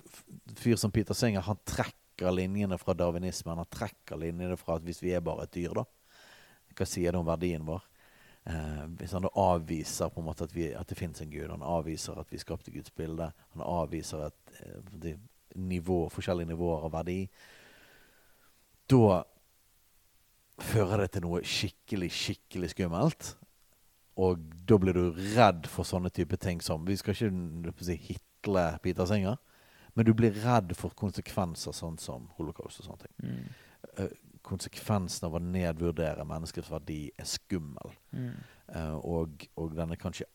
[0.60, 1.98] fyr som Peter Singer, han trekker
[2.30, 3.58] linjene fra darwinismen.
[3.58, 5.88] Han trekker linjene fra at hvis vi er bare et dyr, da
[6.78, 7.82] Hva sier det om verdien vår?
[8.44, 11.50] Eh, hvis han da avviser på en måte at, vi, at det fins en gud,
[11.52, 15.18] han avviser at vi skapte Guds bilde, han avviser at eh,
[15.56, 17.20] nivå, forskjellige nivåer av verdi,
[18.90, 19.22] da
[20.62, 23.36] fører det til noe skikkelig, skikkelig skummelt.
[24.22, 28.66] Og da blir du redd for sånne type ting som Vi skal ikke si, hitle
[28.84, 29.38] Peter Singer,
[29.94, 33.16] men du blir redd for konsekvenser sånn som holocaust og sånne ting.
[33.28, 33.48] Mm.
[33.98, 34.14] Eh,
[34.46, 37.96] konsekvensen av å nedvurdere menneskets verdi er skummel.
[38.16, 38.36] Mm.
[38.72, 40.28] Uh, og, og den er kanskje,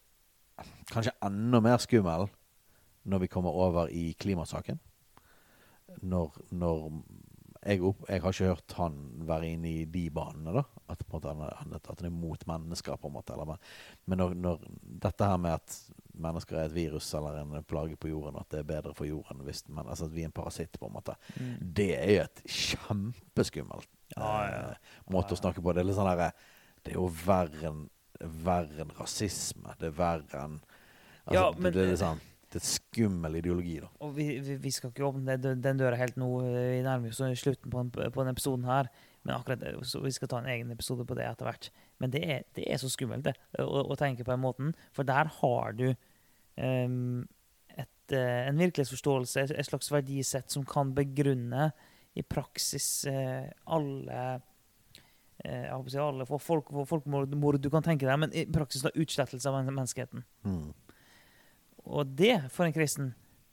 [0.92, 2.28] kanskje enda mer skummel
[3.06, 4.78] når vi kommer over i klimasaken.
[6.02, 6.86] Når, når
[7.66, 8.96] jeg, opp, jeg har ikke hørt han
[9.26, 10.64] være inne i de banene, da.
[10.92, 13.34] At, han, er- mot mennesker, på en måte.
[13.34, 13.58] Eller,
[14.06, 14.66] men når, når
[15.06, 15.78] dette her med at
[16.16, 19.42] mennesker er et virus eller en plage på jorden, at det er bedre for jorden
[19.44, 21.56] hvis men, altså at vi er en parasitt, på en måte, Mm.
[21.74, 24.70] det er jo et kjempeskummelt Ja, ja.
[24.70, 24.76] eh,
[25.12, 25.74] måte å snakke på.
[25.74, 26.32] Det er litt sånn derre
[26.84, 27.88] Det er jo verre enn
[28.44, 29.74] verre enn rasisme.
[29.80, 30.60] Det er verre enn
[31.26, 33.88] altså, Ja, det- men- det, er sånn, det er et skummel ideologi, da.
[34.00, 36.40] Og vi, vi, vi skal ikke åpne den, den døra helt nå.
[36.42, 38.88] Vi nærmer oss slutten på, den- på denne episoden her.
[39.24, 41.70] Men akkurat så Vi skal ta en egen episode på det etter hvert.
[41.98, 44.74] Men det er, det er så skummelt, det, å, å tenke på den måten.
[44.92, 45.94] For der har du
[46.56, 51.70] et, eh, en virkelighetsforståelse, et, slags verdisett, som kan begrunne
[52.14, 54.20] i praksis eh, alle
[55.44, 59.60] eh, jeg alle folk, folkemord du kan tenke deg, men i praksis da utslettelse av
[59.68, 60.24] menneskeheten.
[60.48, 60.72] Mm.
[61.86, 63.12] Og det, for en kristen,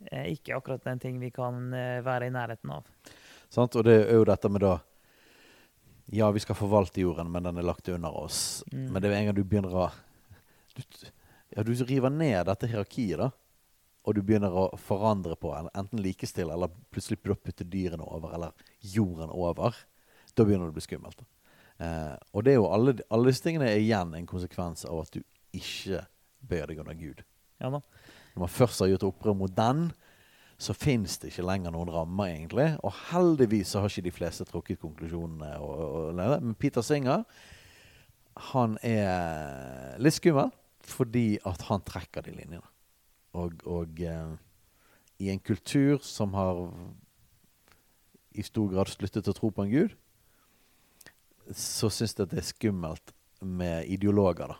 [0.09, 1.69] er ikke akkurat den ting vi kan
[2.03, 2.87] være i nærheten av.
[3.51, 3.75] Sant?
[3.77, 4.79] Og det er jo dette med da
[6.11, 8.63] Ja, vi skal forvalte jorden, men den er lagt under oss.
[8.71, 8.87] Mm.
[8.91, 9.85] Men det er en gang du begynner å
[10.73, 10.81] du,
[11.55, 13.29] Ja, du river ned dette hierarkiet, da.
[14.03, 18.65] Og du begynner å forandre på, en, enten likestille, eller plutselig putte dyrene over, eller
[18.81, 19.77] jorden over.
[20.33, 21.21] Da begynner det å bli skummelt.
[21.79, 25.13] Eh, og det er jo alle, alle disse tingene er igjen en konsekvens av at
[25.15, 25.21] du
[25.55, 26.01] ikke
[26.43, 27.21] bøyer deg under Gud.
[27.61, 27.79] Ja da.
[28.33, 29.85] Når man først har gjort opprør mot den,
[30.59, 32.71] så fins det ikke lenger noen rammer, egentlig.
[32.83, 35.53] Og heldigvis så har ikke de fleste trukket konklusjonene.
[35.61, 37.23] Og, og, og, men Peter Singer,
[38.51, 40.51] han er litt skummel
[40.89, 42.65] fordi at han trekker de linjene.
[43.39, 44.35] Og, og eh,
[45.23, 46.65] i en kultur som har
[48.33, 49.95] i stor grad sluttet å tro på en gud,
[51.53, 53.13] så syns jeg det er skummelt
[53.43, 54.59] med ideologer, da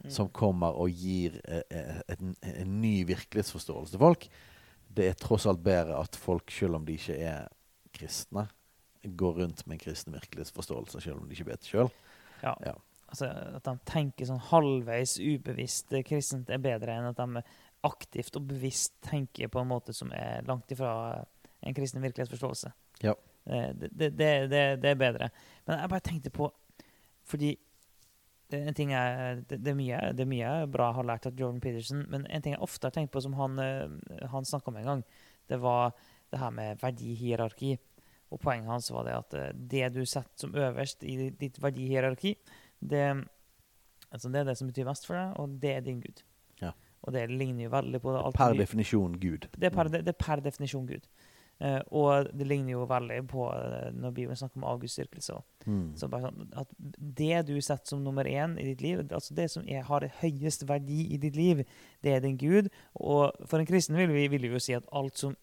[0.00, 0.10] Mm.
[0.10, 4.22] som kommer og gir eh, eh, en, en ny virkelighetsforståelse til folk.
[4.88, 7.50] Det er tross alt bedre at folk, selv om de ikke er
[7.92, 8.46] kristne,
[9.04, 11.92] går rundt med en kristen virkelighetsforståelse, selv om de ikke vet det sjøl.
[12.40, 12.54] Ja.
[12.64, 12.74] Ja.
[13.10, 13.26] Altså,
[13.58, 17.42] at de tenker sånn halvveis ubevisst eh, kristent er bedre enn at de
[17.86, 20.92] aktivt og bevisst tenker på en måte som er langt ifra
[21.60, 22.72] en kristen virkelighetsforståelse.
[23.02, 23.16] Ja.
[23.44, 24.10] Eh, Det, det,
[24.50, 25.30] det, det, er bedre.
[25.66, 26.52] Men jeg bare tenkte på
[27.24, 27.56] Fordi
[28.50, 31.36] det, er en ting jeg, er mye, det er mye bra jeg har lært av
[31.38, 34.72] Jordan Peterson, men en ting jeg ofte har tenkt på, som han, eh, han snakka
[34.72, 35.04] om en gang,
[35.46, 35.92] det var
[36.32, 37.76] det her med verdihierarki.
[38.34, 39.36] Og poenget hans var det at
[39.70, 42.34] det du setter som øverst i ditt verdihierarki,
[42.80, 43.06] det,
[44.10, 46.22] altså det er det som betyr mest for deg, og det er din gud.
[46.62, 46.72] Ja.
[47.02, 49.48] Og det ligner jo veldig på alt Per definisjon Gud.
[49.56, 51.06] det er per, det, er per definisjon Gud.
[51.60, 55.34] Uh, og det ligner jo veldig på uh, når Bibelen snakker om avgudsdyrkelse.
[55.66, 55.90] Mm.
[56.00, 56.70] Så bare sånn at
[57.20, 60.64] Det du setter som nummer én i ditt liv, altså det som er, har høyest
[60.68, 61.60] verdi i ditt liv,
[62.00, 62.70] det er din Gud.
[62.96, 65.36] Og for en kristen vil vi, vil vi jo si at alt som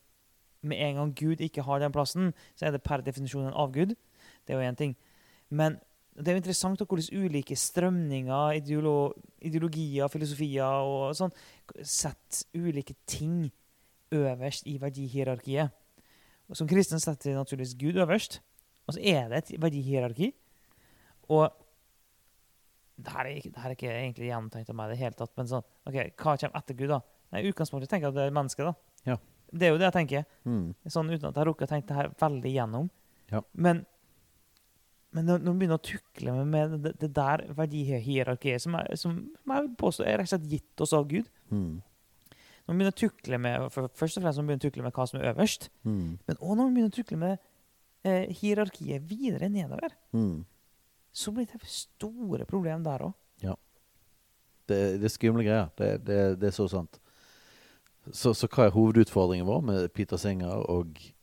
[0.65, 3.93] med en gang Gud ikke har den plassen, så er det per definisjon en avgud.
[4.47, 4.97] Det er jo én ting.
[5.49, 5.77] Men
[6.17, 9.13] det er jo interessant hvordan ulike strømninger, ideolo
[9.45, 11.33] ideologier, filosofier og sånn
[11.85, 13.45] setter ulike ting
[14.15, 15.73] øverst i verdihierarkiet.
[16.47, 18.39] Og Som kristen setter vi naturligvis Gud øverst,
[18.87, 20.31] og så er det et verdihierarki.
[21.29, 21.51] Og
[22.97, 25.17] det her er ikke, det her er ikke egentlig gjentenkt av meg i det hele
[25.19, 27.01] tatt, men sånn, ok, hva kommer etter Gud, da?
[27.35, 29.11] Nei, I utgangspunktet tenker jeg at det er mennesket, da.
[29.11, 29.17] Ja.
[29.51, 30.25] Det er jo det jeg tenker.
[30.47, 30.71] Mm.
[30.89, 32.89] Sånn uten at jeg har rukket å tenke det her veldig gjennom.
[33.31, 33.43] Ja.
[33.53, 33.83] Men,
[35.15, 39.13] men når, man begynner å tukle med, det, det der verdihierarkiet som, er, som
[39.47, 41.77] jeg vil påstå er rett og slett gitt oss av Gud Mm.
[42.67, 44.83] Når man begynner å tukle med for, Først og fremst når man begynner å tukle
[44.83, 46.17] med hva som er øverst, Mm.
[46.27, 47.37] men òg når man begynner å tukle med
[48.03, 50.45] eh, hierarkiet videre nedover, Mm.
[51.15, 53.13] så blir det store problem der òg.
[54.67, 55.69] Det, det er skumle greier.
[55.79, 56.99] Det, det, det er så sant.
[58.11, 61.13] Så, så hva er hovedutfordringen vår med Peter Singer og jeg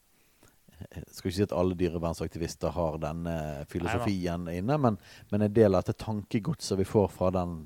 [1.11, 3.35] skal ikke si at alle dyrevernsaktivister har denne
[3.71, 4.99] filosofien inne, men,
[5.31, 7.57] men en del av dette tankegodset vi får fra den,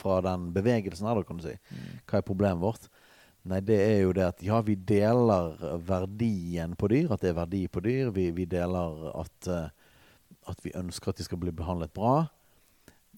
[0.00, 1.56] fra den bevegelsen her, kan du si.
[2.08, 2.88] Hva er problemet vårt?
[3.48, 5.54] Nei, det er jo det at ja, vi deler
[5.86, 8.10] verdien på dyr, at det er verdi på dyr.
[8.12, 9.70] Vi, vi deler at, eh,
[10.50, 12.26] at vi ønsker at de skal bli behandlet bra.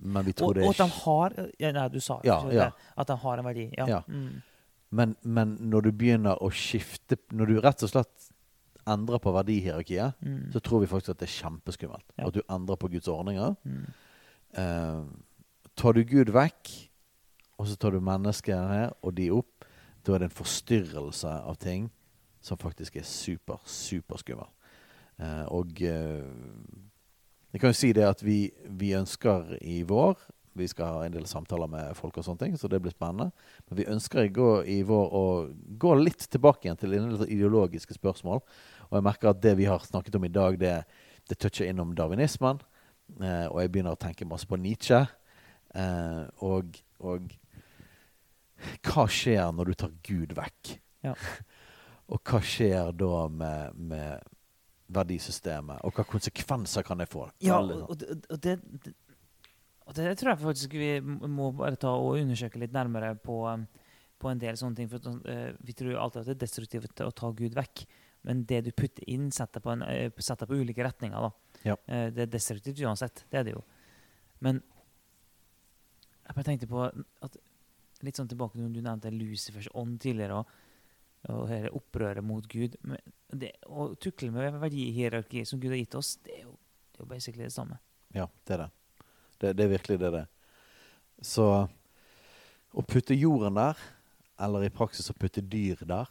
[0.00, 2.38] Men vi tror Og, det og er at de har ja, Nei, du sa Ja,
[2.48, 2.68] ja.
[2.70, 3.66] det, at de har en verdi.
[3.76, 3.88] Ja.
[3.88, 3.98] Ja.
[4.08, 4.38] Mm.
[4.90, 8.29] Men, men når du begynner å skifte Når du rett og slett
[8.90, 10.52] endrer på verdihierarkiet, Mm.
[10.52, 12.06] så tror vi faktisk at det er kjempeskummelt.
[12.18, 12.26] Ja.
[12.26, 13.56] At du endrer på Guds ordninger.
[13.64, 13.86] Mm.
[14.58, 15.06] Uh,
[15.76, 16.70] tar du Gud vekk,
[17.58, 19.64] og så tar du menneskene og de opp,
[20.06, 21.90] da er det en forstyrrelse av ting
[22.40, 24.48] som faktisk er super, superskummel.
[25.20, 26.24] Uh, og uh,
[27.52, 28.44] jeg kan jo si det at vi,
[28.78, 30.20] vi ønsker i vår
[30.58, 33.30] Vi skal ha en del samtaler med folk og sånne ting, så det blir spennende.
[33.68, 35.22] Men vi ønsker i, går, i vår å
[35.78, 38.42] gå litt tilbake igjen til ideologiske spørsmål.
[38.90, 40.74] Og jeg merker at det vi har snakket om i dag, det,
[41.30, 42.60] det toucher innom darwinismen.
[43.18, 45.00] Eh, og jeg begynner å tenke masse på Nietzsche.
[45.78, 47.30] Eh, og, og
[48.86, 50.74] hva skjer når du tar Gud vekk?
[51.06, 51.14] Ja.
[52.12, 54.32] og hva skjer da med, med
[54.90, 55.84] verdisystemet?
[55.86, 57.28] Og hva konsekvenser kan det få?
[57.44, 57.86] Ja, og, sånn.
[57.86, 58.94] og, og, det, det,
[59.86, 63.66] og det tror jeg faktisk vi må bare ta og undersøke litt nærmere på, um,
[64.20, 64.90] på en del sånne ting.
[64.90, 67.86] For eh, Vi tror jo alltid at det er destruktivt å ta Gud vekk.
[68.22, 71.20] Men det du putter inn, setter på, en, eh, setter på ulike retninger.
[71.20, 71.30] da.
[71.64, 71.76] Ja.
[71.86, 73.24] Eh, Det er destruktivt uansett.
[73.30, 73.62] Det er det jo.
[74.40, 74.62] Men
[76.26, 76.82] jeg bare tenkte på
[77.22, 77.36] at
[78.02, 80.40] litt sånn tilbake når du nevnte Lucifers ånd tidligere.
[80.40, 80.46] og
[81.28, 82.78] og hele opprøret mot Gud.
[82.80, 82.96] Men
[83.28, 86.54] det, å tukle med verdihierarki som Gud har gitt oss, det er jo,
[86.94, 87.76] det er jo basically det samme.
[88.16, 88.70] Ja, det er det.
[89.42, 89.50] det.
[89.58, 90.30] Det er virkelig det det er.
[91.20, 91.44] Så
[92.72, 93.76] å putte jorden der,
[94.40, 96.08] eller i praksis å putte dyr der,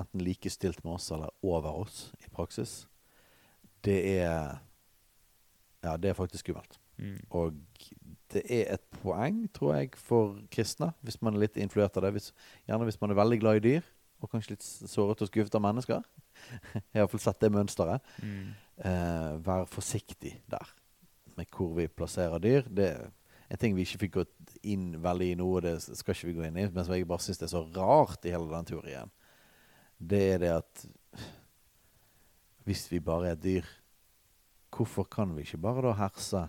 [0.00, 2.80] enten likestilt med oss eller over oss i praksis,
[3.84, 4.58] det er
[5.78, 6.80] Ja, det er faktisk skummelt.
[7.30, 7.54] Og
[8.32, 12.10] det er et poeng, tror jeg, for kristne, hvis man er litt influert av det.
[12.16, 12.32] Hvis,
[12.66, 13.86] gjerne hvis man er veldig glad i dyr,
[14.18, 16.02] og kanskje litt såret og skuffet av mennesker.
[16.74, 18.10] Jeg har iallfall sett det mønsteret.
[18.82, 20.74] Eh, vær forsiktig der
[21.38, 22.66] med hvor vi plasserer dyr.
[22.66, 23.06] Det er
[23.48, 26.36] en ting vi ikke fikk gått inn veldig i nå, og det skal ikke vi
[26.36, 29.12] gå inn i, men som jeg bare syns er så rart i hele den teorien,
[29.98, 30.86] det er det at
[32.68, 33.68] hvis vi bare er dyr,
[34.74, 36.48] hvorfor kan vi ikke bare da herse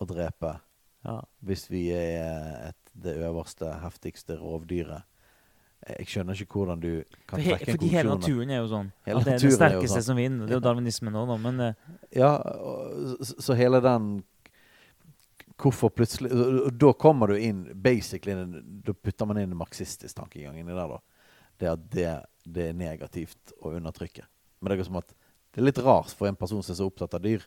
[0.00, 0.58] og drepe
[1.04, 1.20] Ja.
[1.44, 5.04] hvis vi er et, det øverste, heftigste rovdyret?
[5.84, 8.86] Jeg skjønner ikke hvordan du kan trekke en fordi hele naturen er jo sånn.
[9.04, 10.06] Hele at det er det er sterkeste sånn.
[10.06, 10.46] som vinner.
[10.46, 11.74] Det er jo darwinismen òg, men det...
[12.16, 12.30] Ja,
[13.20, 14.14] så, så hele den
[15.60, 16.32] Hvorfor plutselig
[16.80, 18.34] Da kommer du inn basically
[18.82, 20.98] Da putter man inn marxistisk tankegang inni der, da.
[21.60, 22.08] Det at det,
[22.44, 24.26] det er negativt å undertrykke.
[24.60, 25.14] Men det er som at
[25.54, 27.44] det er litt rart for en person som er så opptatt av dyr,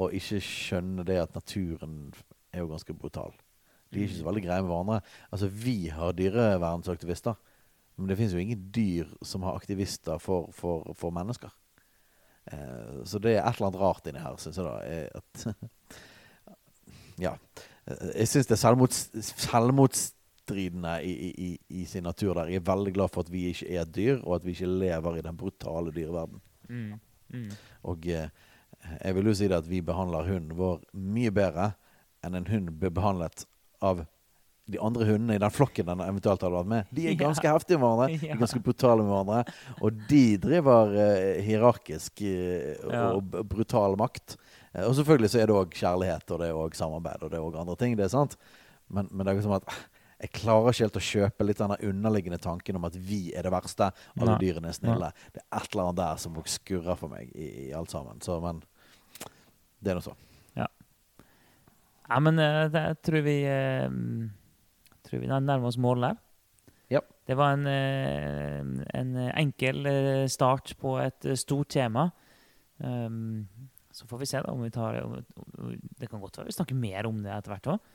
[0.00, 2.10] å ikke skjønne det at naturen
[2.50, 3.34] er jo ganske brutal.
[3.90, 5.00] De er ikke så veldig greie med hverandre.
[5.30, 7.38] Altså, vi har dyrevernsaktivister,
[7.98, 11.52] men det finnes jo ingen dyr som har aktivister for, for, for mennesker.
[12.50, 15.20] Eh, så det er et eller annet rart inni her, syns jeg da.
[15.20, 15.44] At,
[17.26, 17.34] ja.
[17.90, 19.04] Jeg syns det er selvmots,
[19.44, 20.19] selvmotstridende
[20.58, 21.50] i, i, i,
[21.82, 22.46] i sin natur der.
[22.50, 25.18] Jeg er veldig glad for at vi ikke er dyr, og at vi ikke lever
[25.18, 26.40] i den brutale dyreverden.
[26.68, 26.92] mm,
[27.32, 27.50] mm.
[27.82, 28.28] Og eh,
[29.04, 31.72] jeg vil jo si det at vi behandler hunden vår mye bedre
[32.24, 33.44] enn en hund blir behandlet
[33.82, 34.04] av
[34.70, 36.90] de andre hundene i den flokken den eventuelt hadde vært med.
[36.94, 37.18] De er Ja.
[37.24, 38.06] ganske heftige med hverandre.
[38.20, 38.34] De Ja.
[38.36, 39.54] er ganske brutale med hverandre.
[39.82, 43.06] Og de driver eh, hierarkisk eh, Ja.
[43.16, 44.36] og brutal makt.
[44.74, 47.40] Eh, og selvfølgelig så er det òg kjærlighet, og det er òg samarbeid, og det
[47.40, 47.96] er òg andre ting.
[47.98, 48.36] Det er sant.
[48.88, 49.66] Men, men det er liksom at
[50.20, 53.52] jeg klarer ikke helt å kjøpe litt den underliggende tanken om at vi er det
[53.54, 53.90] verste.
[54.18, 54.40] Alle Nei.
[54.42, 55.12] dyrene er snille.
[55.32, 58.20] Det er et eller annet der som skurrer for meg i, i alt sammen.
[58.24, 58.60] Så, men
[59.80, 60.16] det er nå så.
[62.10, 63.86] Ja, men eh, det, tror vi eh,
[65.06, 66.18] tror vi nærmer oss målet.
[66.90, 67.02] Ja.
[67.26, 69.86] Det var en, eh, en enkel
[70.30, 72.08] start på et stort tema.
[72.80, 73.46] Um,
[73.92, 75.18] så får vi se da om vi tar om,
[76.00, 77.90] Det kan godt være vi snakker mer om det etter hvert òg.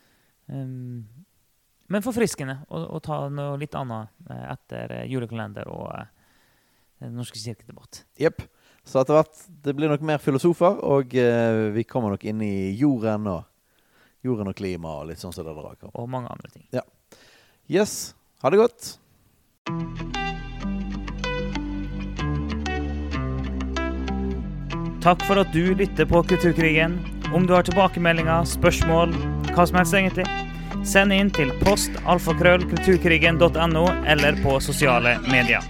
[0.53, 1.07] Um,
[1.91, 6.11] men forfriskende å, ta noe litt annet eh, etter eh, julekalender og eh,
[7.03, 8.05] Den norske kirkedebatt.
[8.17, 8.39] Jepp.
[8.88, 12.71] Så etter hvert det blir nok mer filosofer, og eh, vi kommer nok inn i
[12.79, 13.43] jorden og
[14.25, 15.75] jorden og klima og litt sånn som det drar.
[15.93, 16.65] Og mange andre ting.
[17.67, 18.15] Yes.
[18.41, 18.95] Ha det godt.
[25.05, 26.97] Takk for at du lytter på Kulturkrigen.
[27.36, 29.13] Om du har tilbakemeldinger, spørsmål,
[29.51, 30.25] hva som helst egentlig,
[30.86, 35.61] send inn til postalfakrøllkulturkrigen.no eller på sosiale medier.